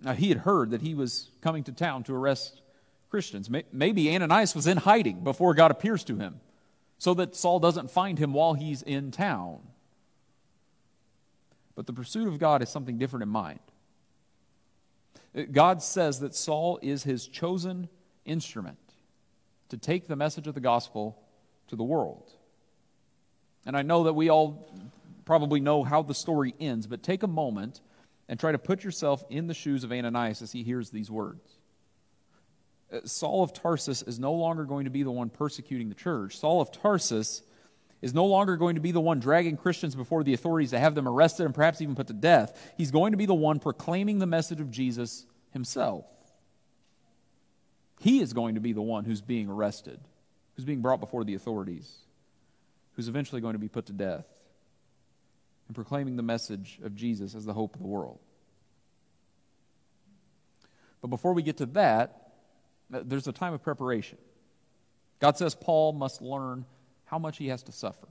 Now, 0.00 0.12
he 0.12 0.28
had 0.28 0.38
heard 0.38 0.70
that 0.72 0.82
he 0.82 0.94
was 0.94 1.30
coming 1.40 1.62
to 1.64 1.72
town 1.72 2.02
to 2.04 2.14
arrest 2.16 2.62
Christians. 3.10 3.48
Maybe 3.48 4.12
Ananias 4.12 4.56
was 4.56 4.66
in 4.66 4.78
hiding 4.78 5.22
before 5.22 5.54
God 5.54 5.70
appears 5.70 6.02
to 6.04 6.16
him 6.16 6.40
so 6.98 7.14
that 7.14 7.36
Saul 7.36 7.60
doesn't 7.60 7.92
find 7.92 8.18
him 8.18 8.32
while 8.32 8.54
he's 8.54 8.82
in 8.82 9.12
town. 9.12 9.60
But 11.76 11.86
the 11.86 11.92
pursuit 11.92 12.26
of 12.26 12.40
God 12.40 12.60
is 12.60 12.70
something 12.70 12.98
different 12.98 13.22
in 13.22 13.28
mind. 13.28 13.60
Uh, 15.36 15.42
God 15.52 15.80
says 15.80 16.18
that 16.20 16.34
Saul 16.34 16.80
is 16.82 17.04
his 17.04 17.28
chosen 17.28 17.88
instrument 18.24 18.78
to 19.68 19.76
take 19.76 20.06
the 20.06 20.16
message 20.16 20.46
of 20.46 20.54
the 20.54 20.60
gospel 20.60 21.18
to 21.68 21.76
the 21.76 21.84
world. 21.84 22.30
And 23.66 23.76
I 23.76 23.82
know 23.82 24.04
that 24.04 24.14
we 24.14 24.28
all 24.28 24.68
probably 25.24 25.60
know 25.60 25.82
how 25.82 26.02
the 26.02 26.14
story 26.14 26.54
ends, 26.60 26.86
but 26.86 27.02
take 27.02 27.22
a 27.22 27.28
moment 27.28 27.80
and 28.28 28.38
try 28.38 28.52
to 28.52 28.58
put 28.58 28.84
yourself 28.84 29.24
in 29.30 29.46
the 29.46 29.54
shoes 29.54 29.84
of 29.84 29.92
Ananias 29.92 30.42
as 30.42 30.52
he 30.52 30.62
hears 30.62 30.90
these 30.90 31.10
words. 31.10 31.58
Uh, 32.92 33.00
Saul 33.04 33.42
of 33.42 33.52
Tarsus 33.52 34.02
is 34.02 34.18
no 34.18 34.32
longer 34.32 34.64
going 34.64 34.84
to 34.84 34.90
be 34.90 35.02
the 35.02 35.10
one 35.10 35.30
persecuting 35.30 35.88
the 35.88 35.94
church. 35.94 36.38
Saul 36.38 36.60
of 36.60 36.70
Tarsus 36.72 37.42
is 38.02 38.12
no 38.12 38.26
longer 38.26 38.56
going 38.56 38.74
to 38.74 38.82
be 38.82 38.92
the 38.92 39.00
one 39.00 39.18
dragging 39.18 39.56
Christians 39.56 39.94
before 39.94 40.22
the 40.24 40.34
authorities 40.34 40.70
to 40.70 40.78
have 40.78 40.94
them 40.94 41.08
arrested 41.08 41.46
and 41.46 41.54
perhaps 41.54 41.80
even 41.80 41.94
put 41.94 42.08
to 42.08 42.12
death. 42.12 42.74
He's 42.76 42.90
going 42.90 43.12
to 43.12 43.18
be 43.18 43.26
the 43.26 43.34
one 43.34 43.58
proclaiming 43.58 44.18
the 44.18 44.26
message 44.26 44.60
of 44.60 44.70
Jesus 44.70 45.24
himself. 45.52 46.04
He 48.04 48.20
is 48.20 48.34
going 48.34 48.56
to 48.56 48.60
be 48.60 48.74
the 48.74 48.82
one 48.82 49.06
who's 49.06 49.22
being 49.22 49.48
arrested, 49.48 49.98
who's 50.54 50.66
being 50.66 50.82
brought 50.82 51.00
before 51.00 51.24
the 51.24 51.36
authorities 51.36 51.90
who's 52.96 53.08
eventually 53.08 53.40
going 53.40 53.54
to 53.54 53.58
be 53.58 53.66
put 53.66 53.86
to 53.86 53.94
death, 53.94 54.26
and 55.68 55.74
proclaiming 55.74 56.16
the 56.16 56.22
message 56.22 56.78
of 56.84 56.94
Jesus 56.94 57.34
as 57.34 57.46
the 57.46 57.54
hope 57.54 57.74
of 57.74 57.80
the 57.80 57.86
world. 57.86 58.18
But 61.00 61.08
before 61.08 61.32
we 61.32 61.42
get 61.42 61.56
to 61.56 61.66
that, 61.66 62.32
uh, 62.92 63.00
there's 63.02 63.26
a 63.26 63.32
time 63.32 63.54
of 63.54 63.62
preparation. 63.62 64.18
God 65.18 65.38
says 65.38 65.54
Paul 65.54 65.94
must 65.94 66.20
learn 66.20 66.66
how 67.06 67.18
much 67.18 67.38
he 67.38 67.48
has 67.48 67.62
to 67.62 67.72
suffer. 67.72 68.06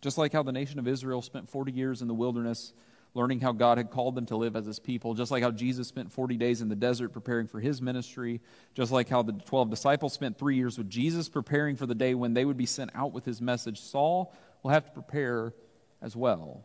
Just 0.00 0.16
like 0.16 0.32
how 0.32 0.44
the 0.44 0.52
nation 0.52 0.78
of 0.78 0.86
Israel 0.86 1.22
spent 1.22 1.50
40 1.50 1.72
years 1.72 2.02
in 2.02 2.06
the 2.06 2.14
wilderness 2.14 2.72
learning 3.16 3.40
how 3.40 3.50
God 3.50 3.78
had 3.78 3.90
called 3.90 4.14
them 4.14 4.26
to 4.26 4.36
live 4.36 4.56
as 4.56 4.66
his 4.66 4.78
people, 4.78 5.14
just 5.14 5.30
like 5.30 5.42
how 5.42 5.50
Jesus 5.50 5.88
spent 5.88 6.12
40 6.12 6.36
days 6.36 6.60
in 6.60 6.68
the 6.68 6.76
desert 6.76 7.08
preparing 7.08 7.46
for 7.46 7.58
his 7.58 7.80
ministry, 7.80 8.42
just 8.74 8.92
like 8.92 9.08
how 9.08 9.22
the 9.22 9.32
12 9.32 9.70
disciples 9.70 10.12
spent 10.12 10.38
three 10.38 10.56
years 10.56 10.76
with 10.76 10.90
Jesus 10.90 11.26
preparing 11.26 11.76
for 11.76 11.86
the 11.86 11.94
day 11.94 12.14
when 12.14 12.34
they 12.34 12.44
would 12.44 12.58
be 12.58 12.66
sent 12.66 12.90
out 12.94 13.14
with 13.14 13.24
his 13.24 13.40
message. 13.40 13.80
Saul 13.80 14.34
will 14.62 14.70
have 14.70 14.84
to 14.84 14.90
prepare 14.90 15.54
as 16.02 16.14
well. 16.14 16.62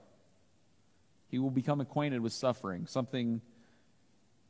He 1.30 1.40
will 1.40 1.52
become 1.52 1.80
acquainted 1.80 2.20
with 2.20 2.34
suffering, 2.34 2.86
something 2.86 3.40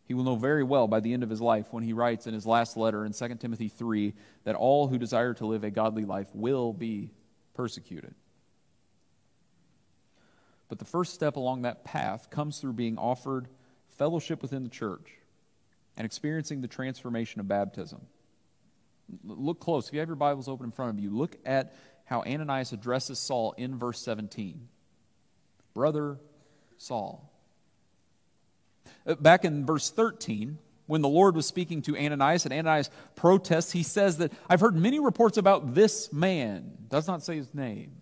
he 0.06 0.16
will 0.16 0.24
know 0.24 0.36
very 0.36 0.64
well 0.64 0.88
by 0.88 1.02
the 1.02 1.14
end 1.14 1.22
of 1.22 1.30
his 1.30 1.40
life 1.40 1.68
when 1.70 1.84
he 1.84 1.94
writes 1.94 2.26
in 2.26 2.34
his 2.34 2.48
last 2.48 2.76
letter 2.78 3.06
in 3.06 3.14
2 3.14 3.36
Timothy 3.36 3.70
3 3.70 4.16
that 4.44 4.56
all 4.56 4.88
who 4.88 4.98
desire 4.98 5.36
to 5.36 5.46
live 5.46 5.64
a 5.64 5.70
godly 5.70 6.06
life 6.06 6.30
will 6.34 6.74
be 6.74 7.12
persecuted. 7.54 8.16
But 10.72 10.80
the 10.80 10.86
first 10.86 11.14
step 11.14 11.36
along 11.36 11.64
that 11.64 11.84
path 11.84 12.30
comes 12.30 12.60
through 12.60 12.72
being 12.72 12.98
offered 12.98 13.50
fellowship 13.98 14.42
within 14.42 14.64
the 14.64 14.70
church 14.70 15.12
and 15.98 16.06
experiencing 16.06 16.62
the 16.62 16.70
transformation 16.70 17.42
of 17.42 17.48
baptism. 17.50 18.00
Look 19.26 19.60
close. 19.60 19.90
If 19.90 19.94
you 19.94 20.00
have 20.00 20.08
your 20.08 20.16
Bibles 20.16 20.48
open 20.48 20.68
in 20.68 20.72
front 20.72 20.98
of 20.98 21.04
you, 21.04 21.10
look 21.10 21.36
at 21.46 21.76
how 22.06 22.22
Ananias 22.22 22.72
addresses 22.72 23.20
Saul 23.20 23.54
in 23.58 23.78
verse 23.78 24.00
17. 24.00 24.66
Brother 25.74 26.18
Saul. 26.78 27.30
Uh, 29.06 29.16
back 29.16 29.44
in 29.44 29.66
verse 29.66 29.90
13, 29.90 30.58
when 30.86 31.02
the 31.02 31.10
Lord 31.10 31.36
was 31.36 31.46
speaking 31.46 31.82
to 31.82 31.98
Ananias 31.98 32.46
and 32.46 32.54
Ananias 32.54 32.90
protests, 33.18 33.74
he 33.74 33.84
says 33.84 34.20
that 34.20 34.32
I've 34.50 34.62
heard 34.62 34.78
many 34.78 35.02
reports 35.02 35.38
about 35.38 35.76
this 35.76 36.14
man. 36.14 36.78
Does 36.88 37.08
not 37.08 37.24
say 37.24 37.36
his 37.36 37.54
name. 37.54 38.01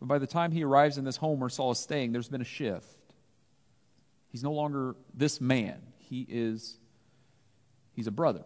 But 0.00 0.08
by 0.08 0.18
the 0.18 0.26
time 0.26 0.50
he 0.50 0.64
arrives 0.64 0.98
in 0.98 1.04
this 1.04 1.16
home 1.16 1.40
where 1.40 1.50
Saul 1.50 1.70
is 1.70 1.78
staying, 1.78 2.12
there's 2.12 2.28
been 2.28 2.40
a 2.40 2.44
shift. 2.44 2.86
He's 4.30 4.42
no 4.42 4.52
longer 4.52 4.96
this 5.14 5.40
man. 5.40 5.80
He 5.98 6.26
is 6.28 6.78
he's 7.94 8.06
a 8.06 8.12
brother. 8.12 8.44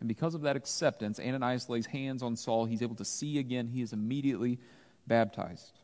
And 0.00 0.08
because 0.08 0.34
of 0.34 0.42
that 0.42 0.56
acceptance, 0.56 1.20
Ananias 1.20 1.68
lays 1.68 1.86
hands 1.86 2.24
on 2.24 2.34
Saul. 2.34 2.64
He's 2.64 2.82
able 2.82 2.96
to 2.96 3.04
see 3.04 3.38
again. 3.38 3.68
He 3.68 3.82
is 3.82 3.92
immediately 3.92 4.58
baptized. 5.06 5.78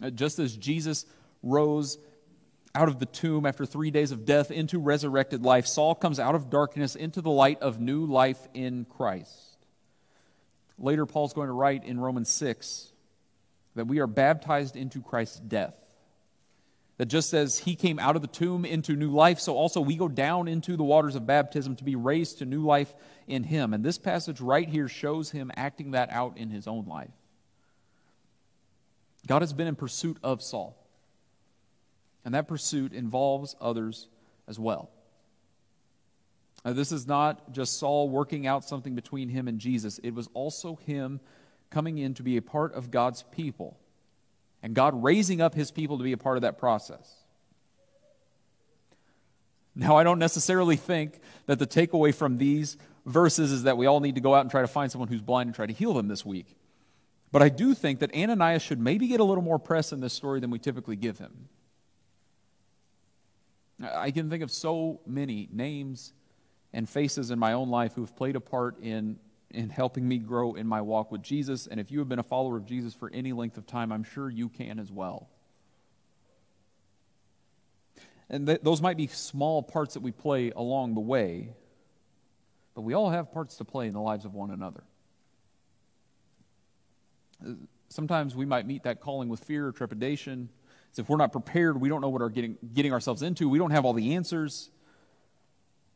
Uh, 0.00 0.10
just 0.10 0.38
as 0.38 0.56
Jesus 0.56 1.06
rose 1.42 1.98
out 2.74 2.88
of 2.88 3.00
the 3.00 3.06
tomb 3.06 3.46
after 3.46 3.66
three 3.66 3.90
days 3.90 4.12
of 4.12 4.24
death 4.24 4.52
into 4.52 4.78
resurrected 4.78 5.42
life, 5.42 5.66
Saul 5.66 5.96
comes 5.96 6.20
out 6.20 6.36
of 6.36 6.50
darkness 6.50 6.94
into 6.94 7.20
the 7.20 7.30
light 7.30 7.60
of 7.60 7.80
new 7.80 8.04
life 8.06 8.46
in 8.54 8.84
Christ. 8.84 9.47
Later, 10.78 11.06
Paul's 11.06 11.32
going 11.32 11.48
to 11.48 11.52
write 11.52 11.84
in 11.84 11.98
Romans 11.98 12.28
6 12.28 12.92
that 13.74 13.86
we 13.86 13.98
are 13.98 14.06
baptized 14.06 14.76
into 14.76 15.00
Christ's 15.00 15.40
death. 15.40 15.76
That 16.98 17.06
just 17.06 17.32
as 17.32 17.58
he 17.58 17.76
came 17.76 18.00
out 18.00 18.16
of 18.16 18.22
the 18.22 18.28
tomb 18.28 18.64
into 18.64 18.96
new 18.96 19.10
life, 19.10 19.38
so 19.38 19.54
also 19.54 19.80
we 19.80 19.96
go 19.96 20.08
down 20.08 20.48
into 20.48 20.76
the 20.76 20.82
waters 20.82 21.14
of 21.14 21.26
baptism 21.26 21.76
to 21.76 21.84
be 21.84 21.94
raised 21.94 22.38
to 22.38 22.44
new 22.44 22.64
life 22.64 22.92
in 23.28 23.44
him. 23.44 23.72
And 23.72 23.84
this 23.84 23.98
passage 23.98 24.40
right 24.40 24.68
here 24.68 24.88
shows 24.88 25.30
him 25.30 25.52
acting 25.56 25.92
that 25.92 26.10
out 26.10 26.36
in 26.36 26.50
his 26.50 26.66
own 26.66 26.86
life. 26.86 27.10
God 29.28 29.42
has 29.42 29.52
been 29.52 29.68
in 29.68 29.76
pursuit 29.76 30.16
of 30.22 30.42
Saul, 30.42 30.76
and 32.24 32.34
that 32.34 32.48
pursuit 32.48 32.92
involves 32.92 33.54
others 33.60 34.08
as 34.48 34.58
well. 34.58 34.90
Now, 36.64 36.72
this 36.72 36.92
is 36.92 37.06
not 37.06 37.52
just 37.52 37.78
Saul 37.78 38.08
working 38.08 38.46
out 38.46 38.64
something 38.64 38.94
between 38.94 39.28
him 39.28 39.48
and 39.48 39.58
Jesus, 39.58 39.98
it 40.02 40.14
was 40.14 40.28
also 40.34 40.76
him 40.76 41.20
coming 41.70 41.98
in 41.98 42.14
to 42.14 42.22
be 42.22 42.36
a 42.36 42.42
part 42.42 42.74
of 42.74 42.90
God's 42.90 43.22
people 43.30 43.78
and 44.62 44.74
God 44.74 45.02
raising 45.02 45.40
up 45.40 45.54
his 45.54 45.70
people 45.70 45.98
to 45.98 46.04
be 46.04 46.12
a 46.12 46.18
part 46.18 46.36
of 46.36 46.42
that 46.42 46.58
process. 46.58 47.14
Now, 49.74 49.96
I 49.96 50.02
don't 50.02 50.18
necessarily 50.18 50.74
think 50.76 51.20
that 51.46 51.60
the 51.60 51.66
takeaway 51.66 52.12
from 52.12 52.38
these 52.38 52.76
verses 53.06 53.52
is 53.52 53.62
that 53.62 53.76
we 53.76 53.86
all 53.86 54.00
need 54.00 54.16
to 54.16 54.20
go 54.20 54.34
out 54.34 54.40
and 54.40 54.50
try 54.50 54.60
to 54.60 54.66
find 54.66 54.90
someone 54.90 55.08
who's 55.08 55.22
blind 55.22 55.46
and 55.46 55.54
try 55.54 55.66
to 55.66 55.72
heal 55.72 55.94
them 55.94 56.08
this 56.08 56.26
week. 56.26 56.56
But 57.30 57.42
I 57.42 57.48
do 57.48 57.74
think 57.74 58.00
that 58.00 58.14
Ananias 58.14 58.62
should 58.62 58.80
maybe 58.80 59.06
get 59.06 59.20
a 59.20 59.24
little 59.24 59.44
more 59.44 59.58
press 59.58 59.92
in 59.92 60.00
this 60.00 60.12
story 60.12 60.40
than 60.40 60.50
we 60.50 60.58
typically 60.58 60.96
give 60.96 61.18
him. 61.18 61.48
I 63.80 64.10
can 64.10 64.28
think 64.28 64.42
of 64.42 64.50
so 64.50 65.00
many 65.06 65.48
names 65.52 66.12
and 66.72 66.88
faces 66.88 67.30
in 67.30 67.38
my 67.38 67.52
own 67.52 67.70
life 67.70 67.94
who 67.94 68.02
have 68.02 68.14
played 68.16 68.36
a 68.36 68.40
part 68.40 68.80
in, 68.80 69.18
in 69.50 69.70
helping 69.70 70.06
me 70.06 70.18
grow 70.18 70.54
in 70.54 70.66
my 70.66 70.80
walk 70.80 71.10
with 71.10 71.22
Jesus. 71.22 71.66
And 71.66 71.80
if 71.80 71.90
you 71.90 71.98
have 72.00 72.08
been 72.08 72.18
a 72.18 72.24
follower 72.24 72.56
of 72.56 72.66
Jesus 72.66 72.94
for 72.94 73.10
any 73.12 73.32
length 73.32 73.56
of 73.56 73.66
time, 73.66 73.92
I'm 73.92 74.04
sure 74.04 74.28
you 74.28 74.48
can 74.48 74.78
as 74.78 74.92
well. 74.92 75.28
And 78.30 78.46
th- 78.46 78.60
those 78.62 78.82
might 78.82 78.96
be 78.96 79.06
small 79.06 79.62
parts 79.62 79.94
that 79.94 80.00
we 80.00 80.12
play 80.12 80.50
along 80.50 80.94
the 80.94 81.00
way, 81.00 81.54
but 82.74 82.82
we 82.82 82.94
all 82.94 83.10
have 83.10 83.32
parts 83.32 83.56
to 83.56 83.64
play 83.64 83.86
in 83.86 83.94
the 83.94 84.00
lives 84.00 84.24
of 84.24 84.34
one 84.34 84.50
another. 84.50 84.84
Sometimes 87.88 88.36
we 88.36 88.44
might 88.44 88.66
meet 88.66 88.82
that 88.82 89.00
calling 89.00 89.28
with 89.28 89.40
fear 89.44 89.68
or 89.68 89.72
trepidation. 89.72 90.50
If 90.96 91.08
we're 91.08 91.16
not 91.16 91.32
prepared, 91.32 91.80
we 91.80 91.88
don't 91.88 92.00
know 92.00 92.08
what 92.08 92.20
we're 92.20 92.28
getting, 92.28 92.58
getting 92.74 92.92
ourselves 92.92 93.22
into, 93.22 93.48
we 93.48 93.58
don't 93.58 93.70
have 93.70 93.84
all 93.84 93.92
the 93.92 94.14
answers. 94.16 94.70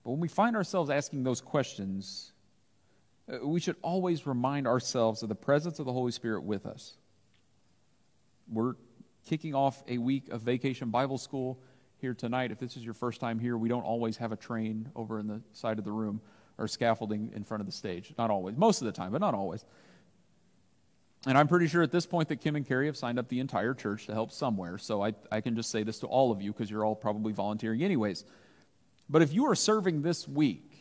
But 0.04 0.10
when 0.10 0.20
we 0.20 0.28
find 0.28 0.56
ourselves 0.56 0.90
asking 0.90 1.22
those 1.22 1.40
questions, 1.40 2.32
uh, 3.32 3.46
we 3.46 3.60
should 3.60 3.76
always 3.82 4.26
remind 4.26 4.66
ourselves 4.66 5.22
of 5.22 5.28
the 5.28 5.34
presence 5.34 5.78
of 5.78 5.86
the 5.86 5.92
Holy 5.92 6.12
Spirit 6.12 6.42
with 6.42 6.66
us. 6.66 6.96
We're 8.50 8.74
kicking 9.26 9.54
off 9.54 9.82
a 9.86 9.98
week 9.98 10.28
of 10.30 10.42
vacation 10.42 10.90
Bible 10.90 11.18
school 11.18 11.60
here 11.98 12.14
tonight. 12.14 12.50
If 12.50 12.58
this 12.58 12.76
is 12.76 12.84
your 12.84 12.94
first 12.94 13.20
time 13.20 13.38
here, 13.38 13.56
we 13.56 13.68
don't 13.68 13.84
always 13.84 14.16
have 14.16 14.32
a 14.32 14.36
train 14.36 14.90
over 14.96 15.20
in 15.20 15.28
the 15.28 15.40
side 15.52 15.78
of 15.78 15.84
the 15.84 15.92
room 15.92 16.20
or 16.58 16.66
scaffolding 16.66 17.32
in 17.34 17.44
front 17.44 17.60
of 17.60 17.66
the 17.66 17.72
stage. 17.72 18.12
Not 18.18 18.30
always. 18.30 18.56
Most 18.56 18.82
of 18.82 18.86
the 18.86 18.92
time, 18.92 19.12
but 19.12 19.20
not 19.20 19.34
always. 19.34 19.64
And 21.24 21.38
I'm 21.38 21.46
pretty 21.46 21.68
sure 21.68 21.82
at 21.82 21.92
this 21.92 22.04
point 22.04 22.28
that 22.30 22.40
Kim 22.40 22.56
and 22.56 22.66
Carrie 22.66 22.86
have 22.86 22.96
signed 22.96 23.18
up 23.18 23.28
the 23.28 23.38
entire 23.38 23.74
church 23.74 24.06
to 24.06 24.12
help 24.12 24.32
somewhere. 24.32 24.76
So 24.76 25.04
I, 25.04 25.14
I 25.30 25.40
can 25.40 25.54
just 25.54 25.70
say 25.70 25.84
this 25.84 26.00
to 26.00 26.06
all 26.08 26.32
of 26.32 26.42
you 26.42 26.52
because 26.52 26.68
you're 26.68 26.84
all 26.84 26.96
probably 26.96 27.32
volunteering 27.32 27.82
anyways. 27.82 28.24
But 29.08 29.22
if 29.22 29.32
you 29.32 29.46
are 29.46 29.54
serving 29.54 30.02
this 30.02 30.26
week, 30.26 30.72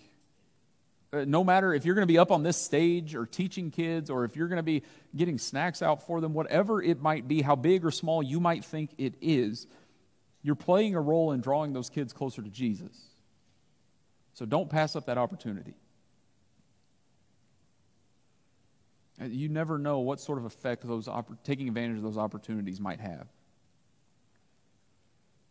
uh, 1.13 1.25
no 1.27 1.43
matter 1.43 1.73
if 1.73 1.83
you're 1.83 1.95
going 1.95 2.07
to 2.07 2.11
be 2.11 2.17
up 2.17 2.31
on 2.31 2.43
this 2.43 2.57
stage 2.57 3.15
or 3.15 3.25
teaching 3.25 3.69
kids 3.69 4.09
or 4.09 4.23
if 4.23 4.35
you're 4.35 4.47
going 4.47 4.57
to 4.57 4.63
be 4.63 4.83
getting 5.15 5.37
snacks 5.37 5.81
out 5.81 6.05
for 6.05 6.21
them, 6.21 6.33
whatever 6.33 6.81
it 6.81 7.01
might 7.01 7.27
be, 7.27 7.41
how 7.41 7.55
big 7.55 7.83
or 7.83 7.91
small 7.91 8.23
you 8.23 8.39
might 8.39 8.63
think 8.63 8.91
it 8.97 9.15
is, 9.21 9.67
you're 10.41 10.55
playing 10.55 10.95
a 10.95 11.01
role 11.01 11.33
in 11.33 11.41
drawing 11.41 11.73
those 11.73 11.89
kids 11.89 12.13
closer 12.13 12.41
to 12.41 12.49
Jesus. 12.49 12.97
So 14.33 14.45
don't 14.45 14.69
pass 14.69 14.95
up 14.95 15.07
that 15.07 15.17
opportunity. 15.17 15.73
Uh, 19.21 19.25
you 19.25 19.49
never 19.49 19.77
know 19.77 19.99
what 19.99 20.19
sort 20.19 20.37
of 20.37 20.45
effect 20.45 20.87
those 20.87 21.09
taking 21.43 21.67
advantage 21.67 21.97
of 21.97 22.03
those 22.03 22.17
opportunities 22.17 22.79
might 22.79 22.99
have. 22.99 23.27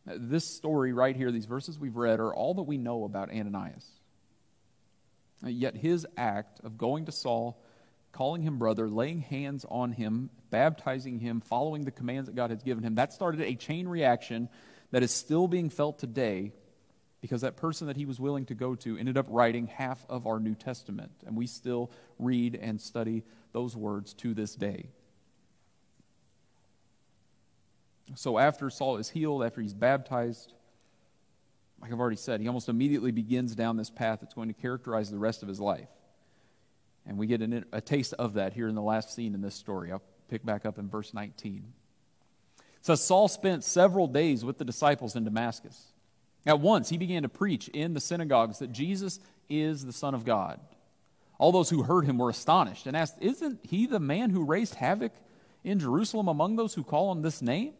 This 0.06 0.44
story 0.44 0.92
right 0.92 1.14
here, 1.14 1.30
these 1.30 1.46
verses 1.46 1.78
we've 1.78 1.96
read, 1.96 2.20
are 2.20 2.34
all 2.34 2.54
that 2.54 2.62
we 2.62 2.78
know 2.78 3.04
about 3.04 3.30
Ananias. 3.30 3.86
Yet 5.44 5.76
his 5.76 6.06
act 6.16 6.60
of 6.64 6.78
going 6.78 7.06
to 7.06 7.12
Saul, 7.12 7.62
calling 8.12 8.42
him 8.42 8.58
brother, 8.58 8.88
laying 8.88 9.20
hands 9.20 9.64
on 9.68 9.92
him, 9.92 10.30
baptizing 10.50 11.18
him, 11.18 11.40
following 11.40 11.84
the 11.84 11.90
commands 11.90 12.28
that 12.28 12.36
God 12.36 12.50
has 12.50 12.62
given 12.62 12.84
him, 12.84 12.96
that 12.96 13.12
started 13.12 13.40
a 13.40 13.54
chain 13.54 13.86
reaction 13.88 14.48
that 14.90 15.02
is 15.02 15.12
still 15.12 15.48
being 15.48 15.70
felt 15.70 15.98
today 15.98 16.52
because 17.20 17.42
that 17.42 17.56
person 17.56 17.86
that 17.88 17.96
he 17.96 18.06
was 18.06 18.18
willing 18.18 18.46
to 18.46 18.54
go 18.54 18.74
to 18.74 18.96
ended 18.96 19.18
up 19.18 19.26
writing 19.28 19.66
half 19.66 20.04
of 20.08 20.26
our 20.26 20.40
New 20.40 20.54
Testament. 20.54 21.12
And 21.26 21.36
we 21.36 21.46
still 21.46 21.90
read 22.18 22.54
and 22.54 22.80
study 22.80 23.24
those 23.52 23.76
words 23.76 24.14
to 24.14 24.34
this 24.34 24.54
day. 24.54 24.88
So 28.14 28.38
after 28.38 28.70
Saul 28.70 28.96
is 28.96 29.08
healed, 29.08 29.44
after 29.44 29.60
he's 29.60 29.74
baptized, 29.74 30.52
like 31.80 31.92
I've 31.92 32.00
already 32.00 32.16
said, 32.16 32.40
he 32.40 32.46
almost 32.46 32.68
immediately 32.68 33.10
begins 33.10 33.54
down 33.54 33.76
this 33.76 33.90
path 33.90 34.20
that's 34.20 34.34
going 34.34 34.48
to 34.48 34.60
characterize 34.60 35.10
the 35.10 35.18
rest 35.18 35.42
of 35.42 35.48
his 35.48 35.60
life. 35.60 35.88
And 37.06 37.16
we 37.18 37.26
get 37.26 37.40
an, 37.40 37.64
a 37.72 37.80
taste 37.80 38.14
of 38.18 38.34
that 38.34 38.52
here 38.52 38.68
in 38.68 38.74
the 38.74 38.82
last 38.82 39.14
scene 39.14 39.34
in 39.34 39.40
this 39.40 39.54
story. 39.54 39.90
I'll 39.90 40.02
pick 40.28 40.44
back 40.44 40.66
up 40.66 40.78
in 40.78 40.88
verse 40.88 41.14
19. 41.14 41.64
It 42.58 42.86
says 42.86 43.02
Saul 43.02 43.28
spent 43.28 43.64
several 43.64 44.06
days 44.06 44.44
with 44.44 44.58
the 44.58 44.64
disciples 44.64 45.16
in 45.16 45.24
Damascus. 45.24 45.92
At 46.46 46.60
once 46.60 46.88
he 46.88 46.98
began 46.98 47.22
to 47.22 47.28
preach 47.28 47.68
in 47.68 47.94
the 47.94 48.00
synagogues 48.00 48.58
that 48.58 48.72
Jesus 48.72 49.20
is 49.48 49.84
the 49.84 49.92
Son 49.92 50.14
of 50.14 50.24
God. 50.24 50.60
All 51.38 51.52
those 51.52 51.70
who 51.70 51.82
heard 51.82 52.04
him 52.04 52.18
were 52.18 52.30
astonished 52.30 52.86
and 52.86 52.96
asked, 52.96 53.16
Isn't 53.20 53.60
he 53.62 53.86
the 53.86 54.00
man 54.00 54.30
who 54.30 54.44
raised 54.44 54.74
havoc 54.74 55.12
in 55.64 55.78
Jerusalem 55.78 56.28
among 56.28 56.56
those 56.56 56.74
who 56.74 56.84
call 56.84 57.08
on 57.08 57.22
this 57.22 57.40
name? 57.40 57.72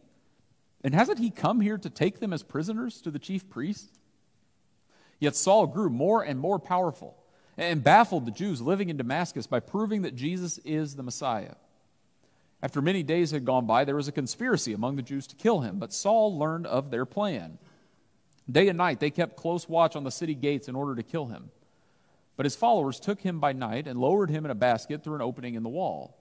And 0.83 0.95
hasn't 0.95 1.19
he 1.19 1.29
come 1.29 1.61
here 1.61 1.77
to 1.77 1.89
take 1.89 2.19
them 2.19 2.33
as 2.33 2.43
prisoners 2.43 3.01
to 3.01 3.11
the 3.11 3.19
chief 3.19 3.49
priests? 3.49 3.99
Yet 5.19 5.35
Saul 5.35 5.67
grew 5.67 5.89
more 5.89 6.23
and 6.23 6.39
more 6.39 6.57
powerful 6.57 7.15
and 7.57 7.83
baffled 7.83 8.25
the 8.25 8.31
Jews 8.31 8.61
living 8.61 8.89
in 8.89 8.97
Damascus 8.97 9.45
by 9.45 9.59
proving 9.59 10.01
that 10.01 10.15
Jesus 10.15 10.57
is 10.59 10.95
the 10.95 11.03
Messiah. 11.03 11.53
After 12.63 12.81
many 12.81 13.03
days 13.03 13.31
had 13.31 13.45
gone 13.45 13.65
by, 13.65 13.85
there 13.85 13.95
was 13.95 14.07
a 14.07 14.11
conspiracy 14.11 14.73
among 14.73 14.95
the 14.95 15.01
Jews 15.01 15.27
to 15.27 15.35
kill 15.35 15.61
him, 15.61 15.77
but 15.77 15.93
Saul 15.93 16.37
learned 16.37 16.67
of 16.67 16.91
their 16.91 17.05
plan. 17.05 17.57
Day 18.49 18.67
and 18.67 18.77
night 18.77 18.99
they 18.99 19.11
kept 19.11 19.35
close 19.35 19.69
watch 19.69 19.95
on 19.95 20.03
the 20.03 20.11
city 20.11 20.35
gates 20.35 20.67
in 20.67 20.75
order 20.75 20.95
to 20.95 21.03
kill 21.03 21.27
him. 21.27 21.51
But 22.37 22.45
his 22.45 22.55
followers 22.55 22.99
took 22.99 23.21
him 23.21 23.39
by 23.39 23.53
night 23.53 23.87
and 23.87 23.99
lowered 23.99 24.29
him 24.29 24.45
in 24.45 24.51
a 24.51 24.55
basket 24.55 25.03
through 25.03 25.15
an 25.15 25.21
opening 25.21 25.55
in 25.55 25.63
the 25.63 25.69
wall. 25.69 26.17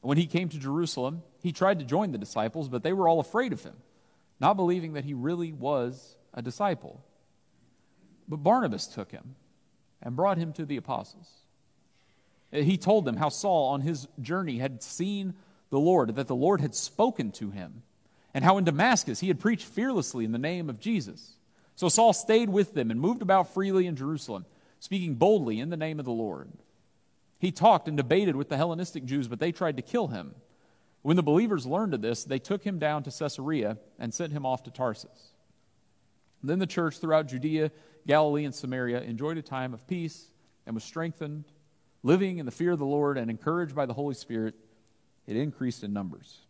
When 0.00 0.16
he 0.16 0.26
came 0.26 0.48
to 0.48 0.58
Jerusalem, 0.58 1.22
he 1.42 1.52
tried 1.52 1.78
to 1.80 1.84
join 1.84 2.12
the 2.12 2.18
disciples, 2.18 2.68
but 2.68 2.82
they 2.82 2.92
were 2.92 3.08
all 3.08 3.20
afraid 3.20 3.52
of 3.52 3.62
him, 3.62 3.76
not 4.40 4.56
believing 4.56 4.94
that 4.94 5.04
he 5.04 5.14
really 5.14 5.52
was 5.52 6.16
a 6.32 6.42
disciple. 6.42 7.04
But 8.28 8.38
Barnabas 8.38 8.86
took 8.86 9.10
him 9.10 9.34
and 10.02 10.16
brought 10.16 10.38
him 10.38 10.52
to 10.54 10.64
the 10.64 10.76
apostles. 10.76 11.28
He 12.52 12.78
told 12.78 13.04
them 13.04 13.16
how 13.16 13.28
Saul, 13.28 13.68
on 13.68 13.80
his 13.80 14.08
journey, 14.20 14.58
had 14.58 14.82
seen 14.82 15.34
the 15.70 15.78
Lord, 15.78 16.16
that 16.16 16.26
the 16.26 16.34
Lord 16.34 16.60
had 16.60 16.74
spoken 16.74 17.30
to 17.32 17.50
him, 17.50 17.82
and 18.34 18.44
how 18.44 18.58
in 18.58 18.64
Damascus 18.64 19.20
he 19.20 19.28
had 19.28 19.38
preached 19.38 19.66
fearlessly 19.66 20.24
in 20.24 20.32
the 20.32 20.38
name 20.38 20.68
of 20.68 20.80
Jesus. 20.80 21.36
So 21.76 21.88
Saul 21.88 22.12
stayed 22.12 22.48
with 22.48 22.74
them 22.74 22.90
and 22.90 23.00
moved 23.00 23.22
about 23.22 23.54
freely 23.54 23.86
in 23.86 23.94
Jerusalem, 23.94 24.46
speaking 24.80 25.14
boldly 25.14 25.60
in 25.60 25.70
the 25.70 25.76
name 25.76 25.98
of 25.98 26.04
the 26.04 26.12
Lord. 26.12 26.50
He 27.38 27.52
talked 27.52 27.88
and 27.88 27.96
debated 27.96 28.36
with 28.36 28.48
the 28.48 28.56
Hellenistic 28.56 29.04
Jews, 29.04 29.28
but 29.28 29.38
they 29.38 29.52
tried 29.52 29.76
to 29.76 29.82
kill 29.82 30.08
him. 30.08 30.34
When 31.02 31.16
the 31.16 31.22
believers 31.22 31.66
learned 31.66 31.94
of 31.94 32.02
this, 32.02 32.24
they 32.24 32.38
took 32.38 32.62
him 32.62 32.78
down 32.78 33.02
to 33.04 33.10
Caesarea 33.10 33.78
and 33.98 34.12
sent 34.12 34.32
him 34.32 34.44
off 34.44 34.64
to 34.64 34.70
Tarsus. 34.70 35.32
Then 36.42 36.58
the 36.58 36.66
church 36.66 36.98
throughout 36.98 37.28
Judea, 37.28 37.70
Galilee, 38.06 38.44
and 38.44 38.54
Samaria 38.54 39.02
enjoyed 39.02 39.38
a 39.38 39.42
time 39.42 39.74
of 39.74 39.86
peace 39.86 40.30
and 40.66 40.74
was 40.74 40.84
strengthened, 40.84 41.44
living 42.02 42.38
in 42.38 42.46
the 42.46 42.52
fear 42.52 42.72
of 42.72 42.78
the 42.78 42.86
Lord 42.86 43.18
and 43.18 43.30
encouraged 43.30 43.74
by 43.74 43.86
the 43.86 43.94
Holy 43.94 44.14
Spirit 44.14 44.54
it 45.26 45.36
increased 45.36 45.84
in 45.84 45.92
numbers. 45.92 46.40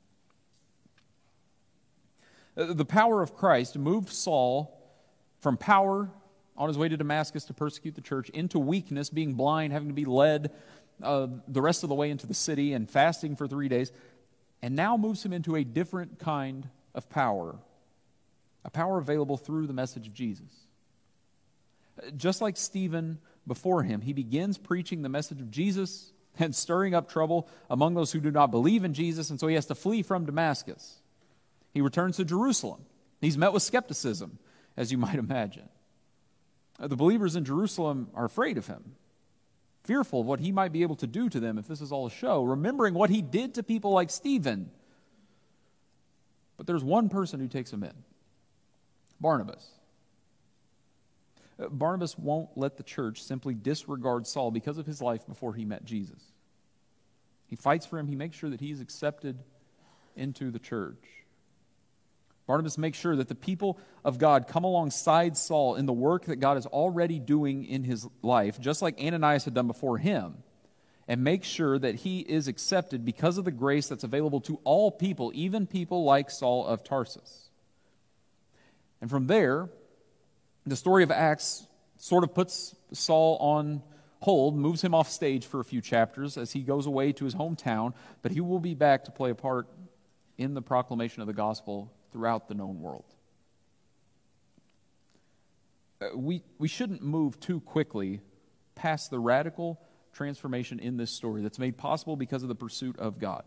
Uh, 2.57 2.73
the 2.73 2.85
power 2.85 3.21
of 3.23 3.37
Christ 3.37 3.77
moved 3.77 4.09
Saul 4.09 4.77
from 5.41 5.57
power 5.57 6.09
on 6.57 6.69
his 6.69 6.79
way 6.79 6.89
to 6.89 6.97
Damascus 6.97 7.45
to 7.47 7.55
persecute 7.55 7.95
the 7.95 8.01
church 8.01 8.29
into 8.31 8.59
weakness, 8.59 9.11
being 9.11 9.35
blind, 9.35 9.73
having 9.73 9.89
to 9.89 9.95
be 9.95 10.05
led 10.05 10.53
uh, 11.03 11.27
the 11.49 11.63
rest 11.63 11.83
of 11.83 11.89
the 11.89 11.95
way 11.95 12.11
into 12.11 12.27
the 12.27 12.35
city 12.35 12.73
and 12.73 12.89
fasting 12.89 13.37
for 13.37 13.47
three 13.47 13.69
days, 13.69 13.93
and 14.63 14.77
now 14.77 14.97
moves 14.97 15.25
him 15.25 15.33
into 15.33 15.57
a 15.57 15.65
different 15.65 16.19
kind 16.19 16.69
of 16.95 17.09
power, 17.09 17.57
a 18.65 18.71
power 18.71 18.99
available 18.99 19.37
through 19.37 19.67
the 19.67 19.73
message 19.73 20.07
of 20.07 20.15
Jesus. 20.15 20.67
Just 22.17 22.41
like 22.41 22.57
Stephen 22.57 23.19
before 23.47 23.83
him, 23.83 24.01
he 24.01 24.13
begins 24.13 24.59
preaching 24.59 25.03
the 25.03 25.09
message 25.09 25.41
of 25.41 25.51
Jesus 25.51 26.13
and 26.39 26.55
stirring 26.55 26.95
up 26.95 27.11
trouble 27.11 27.49
among 27.69 27.95
those 27.95 28.13
who 28.13 28.21
do 28.21 28.31
not 28.31 28.51
believe 28.51 28.85
in 28.85 28.95
Jesus, 28.95 29.31
and 29.31 29.39
so 29.39 29.47
he 29.47 29.55
has 29.55 29.67
to 29.67 29.75
flee 29.75 30.03
from 30.03 30.25
Damascus. 30.25 31.01
He 31.73 31.81
returns 31.81 32.17
to 32.17 32.25
Jerusalem. 32.25 32.85
He's 33.21 33.37
met 33.37 33.53
with 33.53 33.63
skepticism, 33.63 34.39
as 34.77 34.91
you 34.91 34.99
might 34.99 35.17
imagine. 35.17 35.69
The 36.79 36.97
believers 36.97 37.37
in 37.37 37.45
Jerusalem 37.45 38.09
are 38.15 38.25
afraid 38.25 38.57
of 38.57 38.67
him, 38.67 38.97
fearful 39.85 40.21
of 40.21 40.27
what 40.27 40.41
he 40.41 40.53
might 40.53 40.73
be 40.73 40.83
able 40.83 40.97
to 40.97 41.07
do 41.07 41.29
to 41.29 41.41
them 41.41 41.59
if 41.59 41.67
this 41.67 41.81
is 41.81 41.93
all 41.93 42.07
a 42.07 42.11
show, 42.11 42.43
remembering 42.43 42.95
what 42.95 43.11
he 43.11 43.23
did 43.23 43.55
to 43.55 43.63
people 43.63 43.93
like 43.93 44.11
Stephen. 44.11 44.71
But 46.57 46.67
there's 46.67 46.85
one 46.85 47.09
person 47.09 47.41
who 47.41 47.49
takes 47.49 47.73
him 47.73 47.83
in 47.83 47.95
Barnabas. 49.21 49.67
Uh, 51.59 51.69
Barnabas 51.69 52.19
won't 52.19 52.51
let 52.57 52.77
the 52.77 52.83
church 52.83 53.23
simply 53.23 53.55
disregard 53.55 54.27
Saul 54.27 54.51
because 54.51 54.79
of 54.79 54.87
his 54.87 55.01
life 55.01 55.27
before 55.27 55.55
he 55.55 55.65
met 55.65 55.85
Jesus. 55.85 56.23
He 57.47 57.57
fights 57.57 57.87
for 57.87 57.99
him, 57.99 58.07
he 58.07 58.15
makes 58.15 58.37
sure 58.37 58.51
that 58.51 58.61
he's 58.61 58.81
accepted 58.81 59.39
into 60.17 60.51
the 60.51 60.59
church. 60.59 61.20
Barnabas 62.51 62.79
makes 62.79 62.99
sure 62.99 63.15
that 63.15 63.29
the 63.29 63.37
people 63.37 63.79
of 64.05 64.19
God 64.19 64.49
come 64.49 64.65
alongside 64.65 65.37
Saul 65.37 65.77
in 65.77 65.87
the 65.87 65.93
work 65.93 66.25
that 66.25 66.41
God 66.41 66.57
is 66.57 66.67
already 66.67 67.21
doing 67.21 67.65
in 67.65 67.85
his 67.85 68.09
life, 68.23 68.59
just 68.59 68.83
like 68.83 69.01
Ananias 69.01 69.45
had 69.45 69.55
done 69.55 69.69
before 69.69 69.99
him, 69.99 70.43
and 71.07 71.23
make 71.23 71.45
sure 71.45 71.79
that 71.79 71.95
he 71.95 72.19
is 72.19 72.49
accepted 72.49 73.05
because 73.05 73.39
of 73.39 73.45
the 73.45 73.53
grace 73.53 73.87
that's 73.87 74.03
available 74.03 74.41
to 74.41 74.59
all 74.65 74.91
people, 74.91 75.31
even 75.33 75.65
people 75.65 76.03
like 76.03 76.29
Saul 76.29 76.67
of 76.67 76.83
Tarsus. 76.83 77.51
And 79.01 79.09
from 79.09 79.29
there, 79.29 79.69
the 80.67 80.75
story 80.75 81.05
of 81.05 81.13
Acts 81.13 81.65
sort 81.99 82.25
of 82.25 82.35
puts 82.35 82.75
Saul 82.91 83.37
on 83.37 83.81
hold, 84.19 84.57
moves 84.57 84.83
him 84.83 84.93
off 84.93 85.09
stage 85.09 85.47
for 85.47 85.61
a 85.61 85.65
few 85.65 85.81
chapters 85.81 86.37
as 86.37 86.51
he 86.51 86.63
goes 86.63 86.87
away 86.87 87.13
to 87.13 87.25
his 87.25 87.37
hometown, 87.37 87.95
but 88.23 88.33
he 88.33 88.41
will 88.41 88.59
be 88.59 88.75
back 88.75 89.05
to 89.05 89.13
play 89.13 89.31
a 89.31 89.37
part 89.37 89.69
in 90.37 90.55
the 90.55 90.63
proclamation 90.63 91.21
of 91.21 91.29
the 91.29 91.33
gospel 91.33 91.93
throughout 92.13 92.49
the 92.49 92.55
known 92.55 92.81
world. 92.81 93.05
Uh, 96.01 96.17
we, 96.17 96.43
we 96.59 96.69
shouldn't 96.69 97.03
move 97.03 97.39
too 97.41 97.61
quickly 97.61 98.21
past 98.75 99.11
the 99.11 99.19
radical 99.19 99.81
transformation 100.13 100.79
in 100.79 100.97
this 100.97 101.11
story 101.11 101.43
that's 101.43 101.59
made 101.59 101.77
possible 101.77 102.17
because 102.17 102.43
of 102.43 102.49
the 102.49 102.55
pursuit 102.55 102.99
of 102.99 103.19
God. 103.19 103.45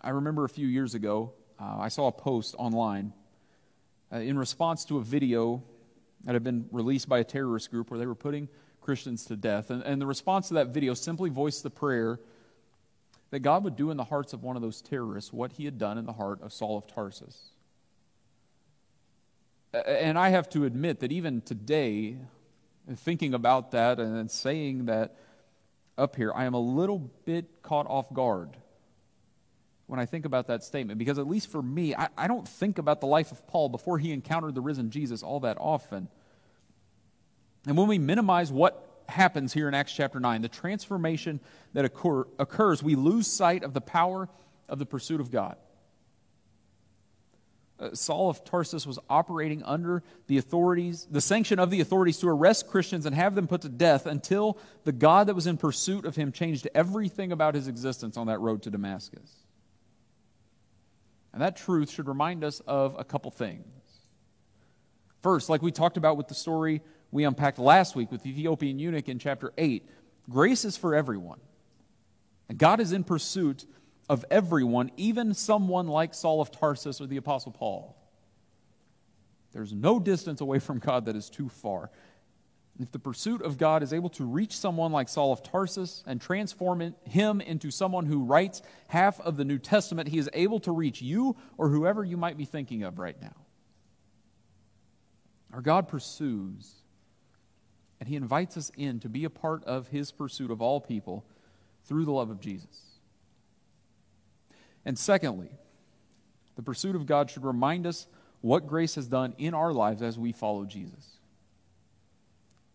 I 0.00 0.10
remember 0.10 0.44
a 0.44 0.48
few 0.48 0.66
years 0.66 0.94
ago, 0.94 1.32
uh, 1.58 1.76
I 1.78 1.88
saw 1.88 2.08
a 2.08 2.12
post 2.12 2.54
online 2.58 3.12
uh, 4.12 4.18
in 4.18 4.38
response 4.38 4.84
to 4.86 4.98
a 4.98 5.02
video 5.02 5.62
that 6.24 6.34
had 6.34 6.44
been 6.44 6.66
released 6.72 7.08
by 7.08 7.18
a 7.18 7.24
terrorist 7.24 7.70
group 7.70 7.90
where 7.90 7.98
they 7.98 8.06
were 8.06 8.14
putting 8.14 8.48
Christians 8.80 9.26
to 9.26 9.36
death. 9.36 9.70
And, 9.70 9.82
and 9.82 10.00
the 10.00 10.06
response 10.06 10.48
to 10.48 10.54
that 10.54 10.68
video 10.68 10.94
simply 10.94 11.30
voiced 11.30 11.62
the 11.62 11.70
prayer 11.70 12.20
that 13.30 13.40
God 13.40 13.64
would 13.64 13.76
do 13.76 13.90
in 13.90 13.96
the 13.96 14.04
hearts 14.04 14.32
of 14.32 14.42
one 14.42 14.56
of 14.56 14.62
those 14.62 14.80
terrorists 14.80 15.32
what 15.32 15.52
he 15.52 15.64
had 15.64 15.78
done 15.78 15.98
in 15.98 16.06
the 16.06 16.12
heart 16.12 16.42
of 16.42 16.52
Saul 16.52 16.78
of 16.78 16.86
Tarsus. 16.86 17.50
And 19.72 20.18
I 20.18 20.30
have 20.30 20.48
to 20.50 20.64
admit 20.64 21.00
that 21.00 21.12
even 21.12 21.42
today, 21.42 22.16
thinking 22.96 23.34
about 23.34 23.72
that 23.72 24.00
and 24.00 24.30
saying 24.30 24.86
that 24.86 25.16
up 25.98 26.16
here, 26.16 26.32
I 26.34 26.44
am 26.44 26.54
a 26.54 26.60
little 26.60 26.98
bit 27.26 27.62
caught 27.62 27.86
off 27.86 28.12
guard 28.14 28.56
when 29.86 30.00
I 30.00 30.06
think 30.06 30.24
about 30.24 30.46
that 30.46 30.64
statement. 30.64 30.98
Because 30.98 31.18
at 31.18 31.26
least 31.26 31.50
for 31.50 31.60
me, 31.60 31.94
I, 31.94 32.08
I, 32.16 32.28
don't 32.28 32.46
think 32.48 32.78
about 32.78 33.00
the 33.00 33.06
life 33.06 33.32
of 33.32 33.46
Paul 33.46 33.68
before 33.68 33.98
he 33.98 34.12
encountered 34.12 34.54
the 34.54 34.60
risen 34.60 34.90
Jesus 34.90 35.22
all 35.22 35.40
that 35.40 35.58
often. 35.58 36.08
And 37.66 37.76
when 37.76 37.88
we 37.88 37.98
minimize 37.98 38.50
what 38.50 38.87
happens 39.08 39.52
here 39.52 39.68
in 39.68 39.74
Acts 39.74 39.92
chapter 39.92 40.20
9, 40.20 40.42
the 40.42 40.48
transformation 40.48 41.40
that 41.72 41.84
occur, 41.84 42.26
occurs, 42.38 42.82
we 42.82 42.94
lose 42.94 43.26
sight 43.26 43.64
of 43.64 43.72
the 43.72 43.80
power 43.80 44.28
of 44.68 44.78
the 44.78 44.86
pursuit 44.86 45.20
of 45.20 45.30
God. 45.30 45.56
Uh, 47.80 47.94
Saul 47.94 48.28
of 48.28 48.44
Tarsus 48.44 48.86
was 48.86 48.98
operating 49.08 49.62
under 49.62 50.02
the 50.26 50.38
authorities, 50.38 51.06
the 51.10 51.20
sanction 51.20 51.58
of 51.58 51.70
the 51.70 51.80
authorities 51.80 52.18
to 52.18 52.28
arrest 52.28 52.66
Christians 52.66 53.06
and 53.06 53.14
have 53.14 53.34
them 53.34 53.46
put 53.46 53.62
to 53.62 53.68
death 53.68 54.06
until 54.06 54.58
the 54.84 54.92
God 54.92 55.28
that 55.28 55.34
was 55.34 55.46
in 55.46 55.56
pursuit 55.56 56.04
of 56.04 56.16
him 56.16 56.32
changed 56.32 56.68
everything 56.74 57.30
about 57.30 57.54
his 57.54 57.68
existence 57.68 58.16
on 58.16 58.26
that 58.26 58.40
road 58.40 58.62
to 58.62 58.70
Damascus. 58.70 59.32
And 61.32 61.40
that 61.40 61.56
truth 61.56 61.90
should 61.90 62.08
remind 62.08 62.42
us 62.42 62.60
of 62.66 62.96
a 62.98 63.04
couple 63.04 63.30
things. 63.30 63.64
First, 65.22 65.48
like 65.48 65.62
we 65.62 65.70
talked 65.70 65.96
about 65.96 66.16
with 66.16 66.26
the 66.26 66.34
story 66.34 66.80
we 67.10 67.24
unpacked 67.24 67.58
last 67.58 67.96
week 67.96 68.12
with 68.12 68.22
the 68.22 68.30
Ethiopian 68.30 68.78
eunuch 68.78 69.08
in 69.08 69.18
chapter 69.18 69.52
8, 69.56 69.88
grace 70.28 70.64
is 70.64 70.76
for 70.76 70.94
everyone. 70.94 71.40
And 72.48 72.58
God 72.58 72.80
is 72.80 72.92
in 72.92 73.04
pursuit 73.04 73.64
of 74.08 74.24
everyone, 74.30 74.90
even 74.96 75.34
someone 75.34 75.86
like 75.86 76.14
Saul 76.14 76.40
of 76.40 76.50
Tarsus 76.50 77.00
or 77.00 77.06
the 77.06 77.16
Apostle 77.16 77.52
Paul. 77.52 77.96
There's 79.52 79.72
no 79.72 79.98
distance 79.98 80.40
away 80.40 80.58
from 80.58 80.78
God 80.78 81.06
that 81.06 81.16
is 81.16 81.30
too 81.30 81.48
far. 81.48 81.90
If 82.80 82.92
the 82.92 82.98
pursuit 82.98 83.42
of 83.42 83.58
God 83.58 83.82
is 83.82 83.92
able 83.92 84.10
to 84.10 84.24
reach 84.24 84.56
someone 84.56 84.92
like 84.92 85.08
Saul 85.08 85.32
of 85.32 85.42
Tarsus 85.42 86.04
and 86.06 86.20
transform 86.20 86.94
him 87.04 87.40
into 87.40 87.70
someone 87.70 88.06
who 88.06 88.22
writes 88.22 88.62
half 88.86 89.20
of 89.20 89.36
the 89.36 89.44
New 89.44 89.58
Testament, 89.58 90.08
he 90.08 90.18
is 90.18 90.30
able 90.32 90.60
to 90.60 90.70
reach 90.70 91.02
you 91.02 91.36
or 91.56 91.70
whoever 91.70 92.04
you 92.04 92.16
might 92.16 92.36
be 92.36 92.44
thinking 92.44 92.84
of 92.84 92.98
right 92.98 93.20
now. 93.20 93.34
Our 95.52 95.60
God 95.60 95.88
pursues, 95.88 96.72
and 98.00 98.08
he 98.08 98.16
invites 98.16 98.56
us 98.56 98.70
in 98.76 99.00
to 99.00 99.08
be 99.08 99.24
a 99.24 99.30
part 99.30 99.64
of 99.64 99.88
his 99.88 100.12
pursuit 100.12 100.50
of 100.50 100.62
all 100.62 100.80
people 100.80 101.24
through 101.84 102.04
the 102.04 102.12
love 102.12 102.30
of 102.30 102.40
Jesus. 102.40 102.66
And 104.84 104.98
secondly, 104.98 105.50
the 106.56 106.62
pursuit 106.62 106.96
of 106.96 107.06
God 107.06 107.30
should 107.30 107.44
remind 107.44 107.86
us 107.86 108.06
what 108.40 108.66
grace 108.66 108.94
has 108.94 109.06
done 109.06 109.34
in 109.38 109.54
our 109.54 109.72
lives 109.72 110.02
as 110.02 110.18
we 110.18 110.32
follow 110.32 110.64
Jesus 110.64 111.18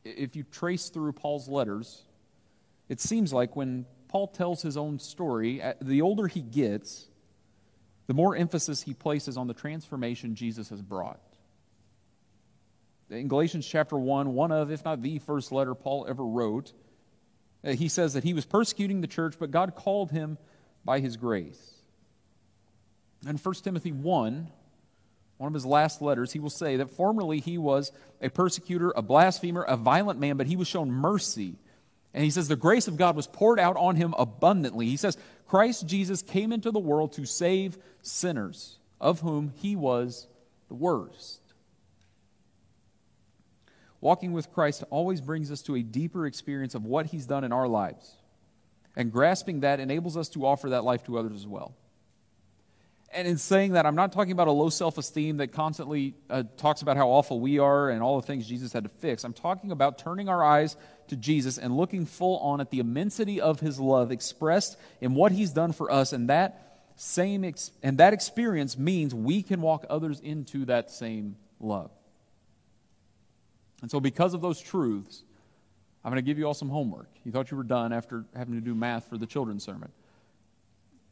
if 0.03 0.36
you 0.36 0.43
trace 0.43 0.89
through 0.89 1.13
Paul's 1.13 1.47
letters, 1.47 2.03
it 2.89 2.99
seems 2.99 3.31
like 3.31 3.55
when 3.55 3.86
Paul 4.07 4.27
tells 4.27 4.62
his 4.62 4.77
own 4.77 4.99
story, 4.99 5.62
the 5.81 6.01
older 6.01 6.27
he 6.27 6.41
gets, 6.41 7.07
the 8.07 8.13
more 8.13 8.36
emphasis 8.36 8.81
he 8.81 8.93
places 8.93 9.38
on 9.38 9.47
the 9.47 9.53
transformation 9.53 10.36
Jesus 10.36 10.69
has 10.69 10.81
brought. 10.81 11.21
In 13.10 13.28
Galatians 13.28 13.68
chapter 13.68 13.98
1, 13.98 14.34
one 14.34 14.52
of, 14.52 14.72
if 14.72 14.86
not 14.86 15.02
the 15.02 15.20
first 15.20 15.52
letter 15.52 15.76
Paul 15.76 16.06
ever 16.08 16.24
wrote, 16.24 16.74
uh, 17.63 17.72
he 17.72 17.88
says 17.88 18.13
that 18.13 18.24
he 18.24 18.34
was 18.34 18.46
persecuting 18.46 19.02
the 19.02 19.08
church, 19.08 19.36
but 19.39 19.52
God 19.52 19.76
called 19.76 20.12
him 20.12 20.38
by 20.84 21.00
his 21.00 21.18
grace. 21.18 21.74
And 23.26 23.39
1 23.39 23.56
Timothy 23.56 23.92
1, 23.92 24.48
one 25.38 25.48
of 25.48 25.54
his 25.54 25.66
last 25.66 26.02
letters, 26.02 26.32
he 26.32 26.39
will 26.39 26.50
say 26.50 26.78
that 26.78 26.89
formerly 26.89 27.39
he 27.39 27.58
was 27.58 27.92
a 28.22 28.30
persecutor, 28.30 28.92
a 28.96 29.02
blasphemer, 29.02 29.63
a 29.63 29.78
violent 29.78 30.20
man, 30.20 30.38
but 30.38 30.48
he 30.48 30.56
was 30.56 30.68
shown 30.68 30.92
mercy. 30.92 31.56
And 32.13 32.24
he 32.24 32.30
says 32.30 32.48
the 32.48 32.56
grace 32.56 32.88
of 32.88 32.98
God 32.98 33.16
was 33.16 33.28
poured 33.28 33.60
out 33.60 33.76
on 33.78 33.96
him 33.96 34.13
abundantly. 34.18 34.88
He 34.88 34.98
says 34.98 35.18
Christ 35.48 35.88
Jesus 35.88 36.22
came 36.22 36.52
into 36.52 36.72
the 36.72 36.80
world 36.80 37.13
to 37.13 37.26
save 37.26 37.78
sinners, 38.02 38.78
of 39.00 39.22
whom 39.22 39.54
he 39.58 39.76
was 39.76 40.28
the 40.68 40.76
worst. 40.76 41.39
Walking 44.04 44.34
with 44.34 44.52
Christ 44.52 44.84
always 44.89 45.22
brings 45.22 45.50
us 45.50 45.62
to 45.62 45.78
a 45.78 45.82
deeper 45.82 46.28
experience 46.28 46.76
of 46.76 46.84
what 46.84 47.06
he's 47.06 47.26
done 47.26 47.46
in 47.46 47.54
our 47.54 47.70
lives. 47.70 48.12
And 48.98 49.13
grasping 49.13 49.62
that 49.62 49.80
enables 49.80 50.18
us 50.18 50.28
to 50.32 50.46
offer 50.46 50.72
that 50.72 50.84
life 50.84 51.06
to 51.06 51.18
others 51.18 51.32
as 51.32 51.48
well. 51.48 51.74
And 53.13 53.26
in 53.26 53.38
saying 53.38 53.72
that, 53.74 53.86
I'm 53.86 53.96
not 53.96 54.12
talking 54.12 54.34
about 54.34 54.50
a 54.50 54.52
low 54.52 54.68
self 54.68 54.98
esteem 54.98 55.38
that 55.38 55.54
constantly 55.54 56.16
uh, 56.30 56.44
talks 56.58 56.82
about 56.82 56.98
how 56.98 57.08
awful 57.12 57.39
we 57.39 57.60
are 57.60 57.92
and 57.92 58.04
all 58.04 58.20
the 58.20 58.28
things 58.28 58.46
Jesus 58.46 58.74
had 58.74 58.84
to 58.84 58.89
fix. 58.89 59.24
I'm 59.24 59.32
talking 59.32 59.72
about 59.72 59.98
turning 59.98 60.28
our 60.28 60.44
eyes 60.44 60.76
to 61.08 61.16
Jesus 61.16 61.58
and 61.58 61.78
looking 61.78 62.06
full 62.06 62.39
on 62.39 62.60
at 62.60 62.72
the 62.72 62.80
immensity 62.80 63.39
of 63.39 63.62
his 63.62 63.80
love 63.80 64.12
expressed 64.12 64.76
in 65.00 65.16
what 65.16 65.32
he's 65.32 65.52
done 65.52 65.72
for 65.72 65.89
us. 65.89 66.12
And 66.12 66.30
that 66.30 66.82
same 66.98 67.46
ex- 67.46 67.72
and 67.82 68.00
that 68.00 68.12
experience 68.12 68.78
means 68.78 69.16
we 69.16 69.44
can 69.44 69.62
walk 69.62 69.86
others 69.89 70.20
into 70.20 70.66
that 70.66 70.92
same 70.92 71.38
love. 71.62 71.89
And 73.84 73.91
so, 73.91 74.00
because 74.00 74.34
of 74.34 74.39
those 74.39 74.62
truths, 74.62 75.24
I'm 76.06 76.10
going 76.10 76.24
to 76.24 76.26
give 76.26 76.39
you 76.39 76.48
all 76.48 76.54
some 76.54 76.69
homework. 76.69 77.10
You 77.26 77.34
thought 77.34 77.52
you 77.52 77.58
were 77.58 77.63
done 77.63 77.91
after 77.91 78.24
having 78.34 78.54
to 78.56 78.62
do 78.62 78.74
math 78.74 79.10
for 79.10 79.17
the 79.17 79.26
children's 79.26 79.65
sermon. 79.65 79.91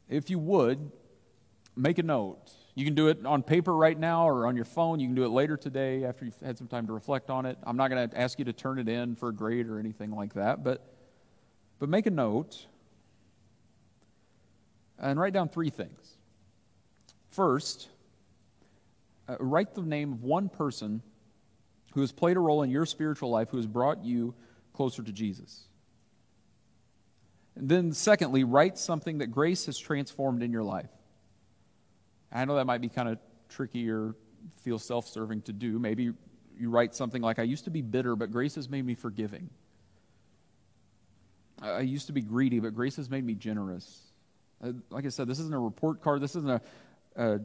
If 0.08 0.30
you 0.30 0.38
would, 0.38 0.90
make 1.76 1.98
a 1.98 2.02
note. 2.02 2.50
You 2.74 2.86
can 2.86 2.94
do 2.94 3.08
it 3.08 3.26
on 3.26 3.42
paper 3.42 3.76
right 3.76 3.98
now 3.98 4.26
or 4.26 4.46
on 4.46 4.56
your 4.56 4.64
phone. 4.64 5.00
You 5.00 5.06
can 5.06 5.14
do 5.14 5.26
it 5.26 5.28
later 5.28 5.58
today 5.58 6.04
after 6.04 6.24
you've 6.24 6.40
had 6.42 6.56
some 6.56 6.66
time 6.66 6.86
to 6.86 6.94
reflect 6.94 7.28
on 7.28 7.44
it. 7.44 7.58
I'm 7.62 7.76
not 7.76 7.90
going 7.90 8.08
to 8.08 8.18
ask 8.18 8.38
you 8.38 8.46
to 8.46 8.54
turn 8.54 8.78
it 8.78 8.88
in 8.88 9.16
for 9.16 9.28
a 9.28 9.34
grade 9.34 9.66
or 9.66 9.78
anything 9.78 10.10
like 10.10 10.32
that, 10.32 10.64
but, 10.64 10.94
but 11.78 11.90
make 11.90 12.06
a 12.06 12.10
note 12.10 12.66
and 14.98 15.20
write 15.20 15.34
down 15.34 15.50
three 15.50 15.68
things. 15.68 16.16
First, 17.28 17.88
uh, 19.28 19.36
write 19.40 19.74
the 19.74 19.82
name 19.82 20.14
of 20.14 20.22
one 20.22 20.48
person 20.48 21.02
who 21.94 22.00
has 22.00 22.12
played 22.12 22.36
a 22.36 22.40
role 22.40 22.62
in 22.62 22.70
your 22.70 22.86
spiritual 22.86 23.30
life 23.30 23.50
who 23.50 23.56
has 23.56 23.66
brought 23.66 24.04
you 24.04 24.34
closer 24.72 25.02
to 25.02 25.12
Jesus. 25.12 25.66
And 27.54 27.68
then, 27.68 27.92
secondly, 27.92 28.44
write 28.44 28.78
something 28.78 29.18
that 29.18 29.26
grace 29.28 29.66
has 29.66 29.78
transformed 29.78 30.42
in 30.42 30.52
your 30.52 30.62
life. 30.62 30.88
I 32.32 32.44
know 32.46 32.56
that 32.56 32.64
might 32.64 32.80
be 32.80 32.88
kind 32.88 33.08
of 33.08 33.18
tricky 33.50 33.90
or 33.90 34.14
feel 34.62 34.78
self 34.78 35.06
serving 35.06 35.42
to 35.42 35.52
do. 35.52 35.78
Maybe 35.78 36.12
you 36.58 36.70
write 36.70 36.94
something 36.94 37.20
like, 37.20 37.38
I 37.38 37.42
used 37.42 37.64
to 37.64 37.70
be 37.70 37.82
bitter, 37.82 38.16
but 38.16 38.30
grace 38.30 38.54
has 38.54 38.70
made 38.70 38.86
me 38.86 38.94
forgiving. 38.94 39.50
I 41.60 41.80
used 41.80 42.06
to 42.06 42.12
be 42.12 42.22
greedy, 42.22 42.58
but 42.58 42.74
grace 42.74 42.96
has 42.96 43.10
made 43.10 43.24
me 43.24 43.34
generous. 43.34 44.00
Uh, 44.62 44.72
like 44.90 45.04
I 45.04 45.10
said, 45.10 45.28
this 45.28 45.38
isn't 45.38 45.54
a 45.54 45.58
report 45.58 46.02
card. 46.02 46.20
This 46.20 46.34
isn't 46.34 46.50
a, 46.50 46.60
a 47.16 47.40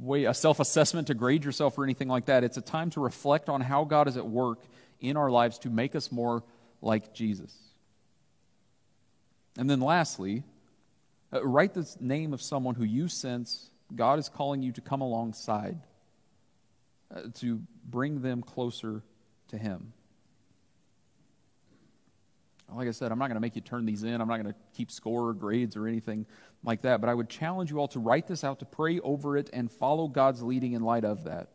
way, 0.00 0.24
a 0.24 0.34
self 0.34 0.60
assessment 0.60 1.08
to 1.08 1.14
grade 1.14 1.44
yourself 1.44 1.76
or 1.78 1.84
anything 1.84 2.08
like 2.08 2.26
that. 2.26 2.44
It's 2.44 2.56
a 2.56 2.62
time 2.62 2.90
to 2.90 3.00
reflect 3.00 3.48
on 3.48 3.60
how 3.60 3.84
God 3.84 4.08
is 4.08 4.16
at 4.16 4.26
work 4.26 4.60
in 5.00 5.16
our 5.16 5.30
lives 5.30 5.58
to 5.60 5.70
make 5.70 5.94
us 5.94 6.12
more 6.12 6.42
like 6.80 7.12
Jesus. 7.12 7.54
And 9.58 9.68
then 9.68 9.80
lastly, 9.80 10.44
uh, 11.32 11.44
write 11.44 11.74
the 11.74 11.88
name 12.00 12.32
of 12.32 12.40
someone 12.40 12.74
who 12.74 12.84
you 12.84 13.08
sense 13.08 13.70
God 13.94 14.18
is 14.18 14.28
calling 14.28 14.62
you 14.62 14.72
to 14.72 14.80
come 14.80 15.02
alongside, 15.02 15.78
uh, 17.14 17.22
to 17.34 17.60
bring 17.84 18.22
them 18.22 18.42
closer 18.42 19.02
to 19.48 19.58
Him. 19.58 19.92
Like 22.74 22.88
I 22.88 22.92
said, 22.92 23.12
I'm 23.12 23.18
not 23.18 23.26
going 23.26 23.34
to 23.34 23.40
make 23.40 23.54
you 23.54 23.60
turn 23.60 23.84
these 23.84 24.02
in. 24.02 24.18
I'm 24.18 24.28
not 24.28 24.42
going 24.42 24.54
to 24.54 24.58
keep 24.74 24.90
score 24.90 25.28
or 25.28 25.34
grades 25.34 25.76
or 25.76 25.86
anything 25.86 26.24
like 26.64 26.82
that. 26.82 27.00
But 27.00 27.10
I 27.10 27.14
would 27.14 27.28
challenge 27.28 27.70
you 27.70 27.78
all 27.78 27.88
to 27.88 27.98
write 27.98 28.26
this 28.26 28.44
out, 28.44 28.60
to 28.60 28.64
pray 28.64 29.00
over 29.00 29.36
it, 29.36 29.50
and 29.52 29.70
follow 29.70 30.08
God's 30.08 30.42
leading 30.42 30.72
in 30.72 30.82
light 30.82 31.04
of 31.04 31.24
that. 31.24 31.48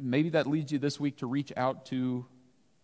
maybe 0.00 0.30
that 0.30 0.46
leads 0.46 0.72
you 0.72 0.78
this 0.78 0.98
week 0.98 1.18
to 1.18 1.26
reach 1.26 1.52
out 1.56 1.86
to 1.86 2.26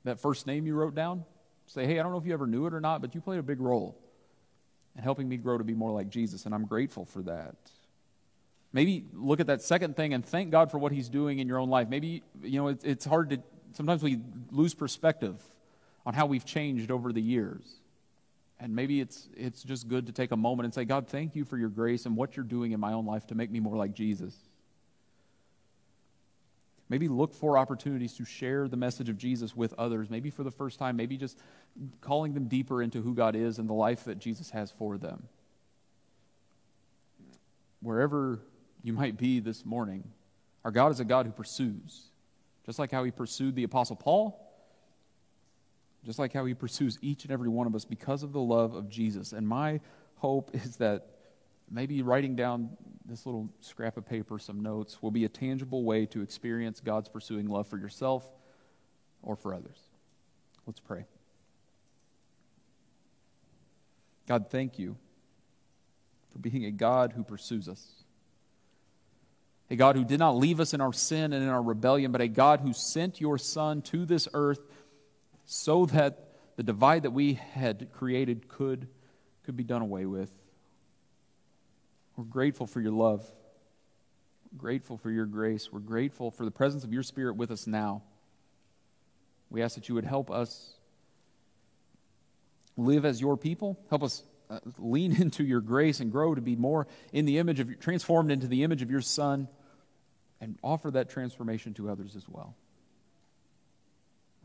that 0.04 0.20
first 0.20 0.46
name 0.46 0.66
you 0.66 0.74
wrote 0.74 0.94
down. 0.94 1.24
Say, 1.66 1.86
hey, 1.86 1.98
I 1.98 2.02
don't 2.02 2.12
know 2.12 2.18
if 2.18 2.26
you 2.26 2.32
ever 2.32 2.46
knew 2.46 2.66
it 2.66 2.74
or 2.74 2.80
not, 2.80 3.00
but 3.00 3.14
you 3.14 3.20
played 3.20 3.38
a 3.38 3.42
big 3.42 3.60
role 3.60 3.98
in 4.96 5.02
helping 5.02 5.28
me 5.28 5.36
grow 5.36 5.58
to 5.58 5.64
be 5.64 5.74
more 5.74 5.92
like 5.92 6.08
Jesus, 6.08 6.46
and 6.46 6.54
I'm 6.54 6.66
grateful 6.66 7.04
for 7.04 7.22
that. 7.22 7.56
Maybe 8.72 9.04
look 9.12 9.40
at 9.40 9.46
that 9.46 9.62
second 9.62 9.96
thing 9.96 10.12
and 10.12 10.24
thank 10.24 10.50
God 10.50 10.70
for 10.70 10.78
what 10.78 10.92
He's 10.92 11.08
doing 11.08 11.38
in 11.38 11.48
your 11.48 11.58
own 11.58 11.70
life. 11.70 11.88
Maybe, 11.88 12.22
you 12.42 12.60
know, 12.60 12.68
it's 12.68 13.04
hard 13.04 13.30
to, 13.30 13.42
sometimes 13.72 14.02
we 14.02 14.20
lose 14.50 14.74
perspective 14.74 15.42
on 16.04 16.14
how 16.14 16.26
we've 16.26 16.44
changed 16.44 16.90
over 16.90 17.12
the 17.12 17.22
years. 17.22 17.64
And 18.60 18.74
maybe 18.74 19.00
it's, 19.00 19.28
it's 19.36 19.62
just 19.62 19.88
good 19.88 20.06
to 20.06 20.12
take 20.12 20.32
a 20.32 20.36
moment 20.36 20.64
and 20.64 20.74
say, 20.74 20.84
God, 20.84 21.06
thank 21.08 21.36
you 21.36 21.44
for 21.44 21.56
your 21.56 21.68
grace 21.68 22.06
and 22.06 22.16
what 22.16 22.36
you're 22.36 22.44
doing 22.44 22.72
in 22.72 22.80
my 22.80 22.92
own 22.92 23.06
life 23.06 23.26
to 23.28 23.34
make 23.34 23.50
me 23.50 23.60
more 23.60 23.76
like 23.76 23.94
Jesus. 23.94 24.34
Maybe 26.88 27.06
look 27.06 27.34
for 27.34 27.58
opportunities 27.58 28.14
to 28.14 28.24
share 28.24 28.66
the 28.66 28.76
message 28.76 29.08
of 29.08 29.18
Jesus 29.18 29.54
with 29.54 29.74
others, 29.74 30.08
maybe 30.08 30.30
for 30.30 30.42
the 30.42 30.50
first 30.50 30.78
time, 30.78 30.96
maybe 30.96 31.16
just 31.16 31.38
calling 32.00 32.32
them 32.32 32.48
deeper 32.48 32.82
into 32.82 33.02
who 33.02 33.14
God 33.14 33.36
is 33.36 33.58
and 33.58 33.68
the 33.68 33.74
life 33.74 34.04
that 34.04 34.18
Jesus 34.18 34.50
has 34.50 34.70
for 34.70 34.96
them. 34.96 35.28
Wherever 37.80 38.40
you 38.82 38.92
might 38.92 39.18
be 39.18 39.38
this 39.38 39.64
morning, 39.64 40.02
our 40.64 40.70
God 40.70 40.90
is 40.90 40.98
a 40.98 41.04
God 41.04 41.26
who 41.26 41.32
pursues. 41.32 42.08
Just 42.66 42.78
like 42.78 42.90
how 42.90 43.04
he 43.04 43.10
pursued 43.10 43.54
the 43.54 43.64
Apostle 43.64 43.96
Paul, 43.96 44.47
just 46.08 46.18
like 46.18 46.32
how 46.32 46.46
he 46.46 46.54
pursues 46.54 46.96
each 47.02 47.24
and 47.24 47.32
every 47.32 47.50
one 47.50 47.66
of 47.66 47.74
us 47.74 47.84
because 47.84 48.22
of 48.22 48.32
the 48.32 48.40
love 48.40 48.74
of 48.74 48.88
Jesus. 48.88 49.34
And 49.34 49.46
my 49.46 49.78
hope 50.14 50.50
is 50.54 50.76
that 50.76 51.06
maybe 51.70 52.00
writing 52.00 52.34
down 52.34 52.70
this 53.04 53.26
little 53.26 53.50
scrap 53.60 53.98
of 53.98 54.08
paper, 54.08 54.38
some 54.38 54.62
notes, 54.62 55.02
will 55.02 55.10
be 55.10 55.26
a 55.26 55.28
tangible 55.28 55.84
way 55.84 56.06
to 56.06 56.22
experience 56.22 56.80
God's 56.80 57.10
pursuing 57.10 57.46
love 57.46 57.68
for 57.68 57.76
yourself 57.76 58.26
or 59.22 59.36
for 59.36 59.52
others. 59.52 59.76
Let's 60.66 60.80
pray. 60.80 61.04
God, 64.26 64.46
thank 64.48 64.78
you 64.78 64.96
for 66.32 66.38
being 66.38 66.64
a 66.64 66.70
God 66.70 67.12
who 67.12 67.22
pursues 67.22 67.68
us. 67.68 67.86
A 69.68 69.76
God 69.76 69.94
who 69.94 70.06
did 70.06 70.18
not 70.18 70.38
leave 70.38 70.58
us 70.58 70.72
in 70.72 70.80
our 70.80 70.94
sin 70.94 71.34
and 71.34 71.42
in 71.42 71.50
our 71.50 71.62
rebellion, 71.62 72.12
but 72.12 72.22
a 72.22 72.28
God 72.28 72.60
who 72.60 72.72
sent 72.72 73.20
your 73.20 73.36
Son 73.36 73.82
to 73.82 74.06
this 74.06 74.26
earth 74.32 74.60
so 75.50 75.86
that 75.86 76.28
the 76.56 76.62
divide 76.62 77.04
that 77.04 77.10
we 77.12 77.32
had 77.32 77.90
created 77.90 78.48
could, 78.48 78.86
could 79.44 79.56
be 79.56 79.64
done 79.64 79.80
away 79.80 80.04
with. 80.04 80.30
We're 82.16 82.24
grateful 82.24 82.66
for 82.66 82.82
your 82.82 82.92
love. 82.92 83.24
We're 84.52 84.58
grateful 84.58 84.98
for 84.98 85.10
your 85.10 85.24
grace. 85.24 85.72
We're 85.72 85.80
grateful 85.80 86.30
for 86.30 86.44
the 86.44 86.50
presence 86.50 86.84
of 86.84 86.92
your 86.92 87.02
Spirit 87.02 87.36
with 87.36 87.50
us 87.50 87.66
now. 87.66 88.02
We 89.48 89.62
ask 89.62 89.74
that 89.76 89.88
you 89.88 89.94
would 89.94 90.04
help 90.04 90.30
us 90.30 90.74
live 92.76 93.06
as 93.06 93.18
your 93.18 93.38
people. 93.38 93.78
Help 93.88 94.02
us 94.02 94.24
uh, 94.50 94.60
lean 94.76 95.16
into 95.20 95.44
your 95.44 95.62
grace 95.62 96.00
and 96.00 96.12
grow 96.12 96.34
to 96.34 96.42
be 96.42 96.56
more 96.56 96.86
in 97.10 97.24
the 97.24 97.38
image 97.38 97.58
of 97.58 97.80
transformed 97.80 98.30
into 98.30 98.48
the 98.48 98.64
image 98.64 98.82
of 98.82 98.90
your 98.90 99.00
Son, 99.00 99.48
and 100.42 100.58
offer 100.62 100.90
that 100.90 101.08
transformation 101.08 101.72
to 101.72 101.88
others 101.88 102.16
as 102.16 102.28
well. 102.28 102.54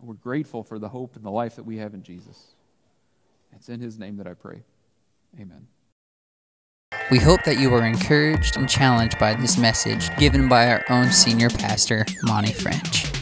We're 0.02 0.16
grateful 0.16 0.64
for 0.64 0.80
the 0.80 0.90
hope 0.90 1.16
and 1.16 1.24
the 1.24 1.32
life 1.32 1.56
that 1.56 1.64
we 1.64 1.78
have 1.78 1.94
in 1.94 2.04
Jesus. 2.04 2.56
It's 3.54 3.70
in 3.70 3.80
His 3.80 3.98
name 3.98 4.18
that 4.18 4.28
I 4.28 4.34
pray. 4.34 4.64
Amen. 5.40 5.68
We 7.12 7.20
hope 7.20 7.44
that 7.44 7.58
you 7.60 7.70
were 7.70 7.86
encouraged 7.86 8.58
and 8.58 8.70
challenged 8.70 9.20
by 9.20 9.34
this 9.34 9.58
message 9.58 10.16
given 10.18 10.48
by 10.48 10.70
our 10.70 10.84
own 10.90 11.12
senior 11.12 11.50
pastor, 11.50 12.06
Monty 12.24 12.54
French. 12.54 13.13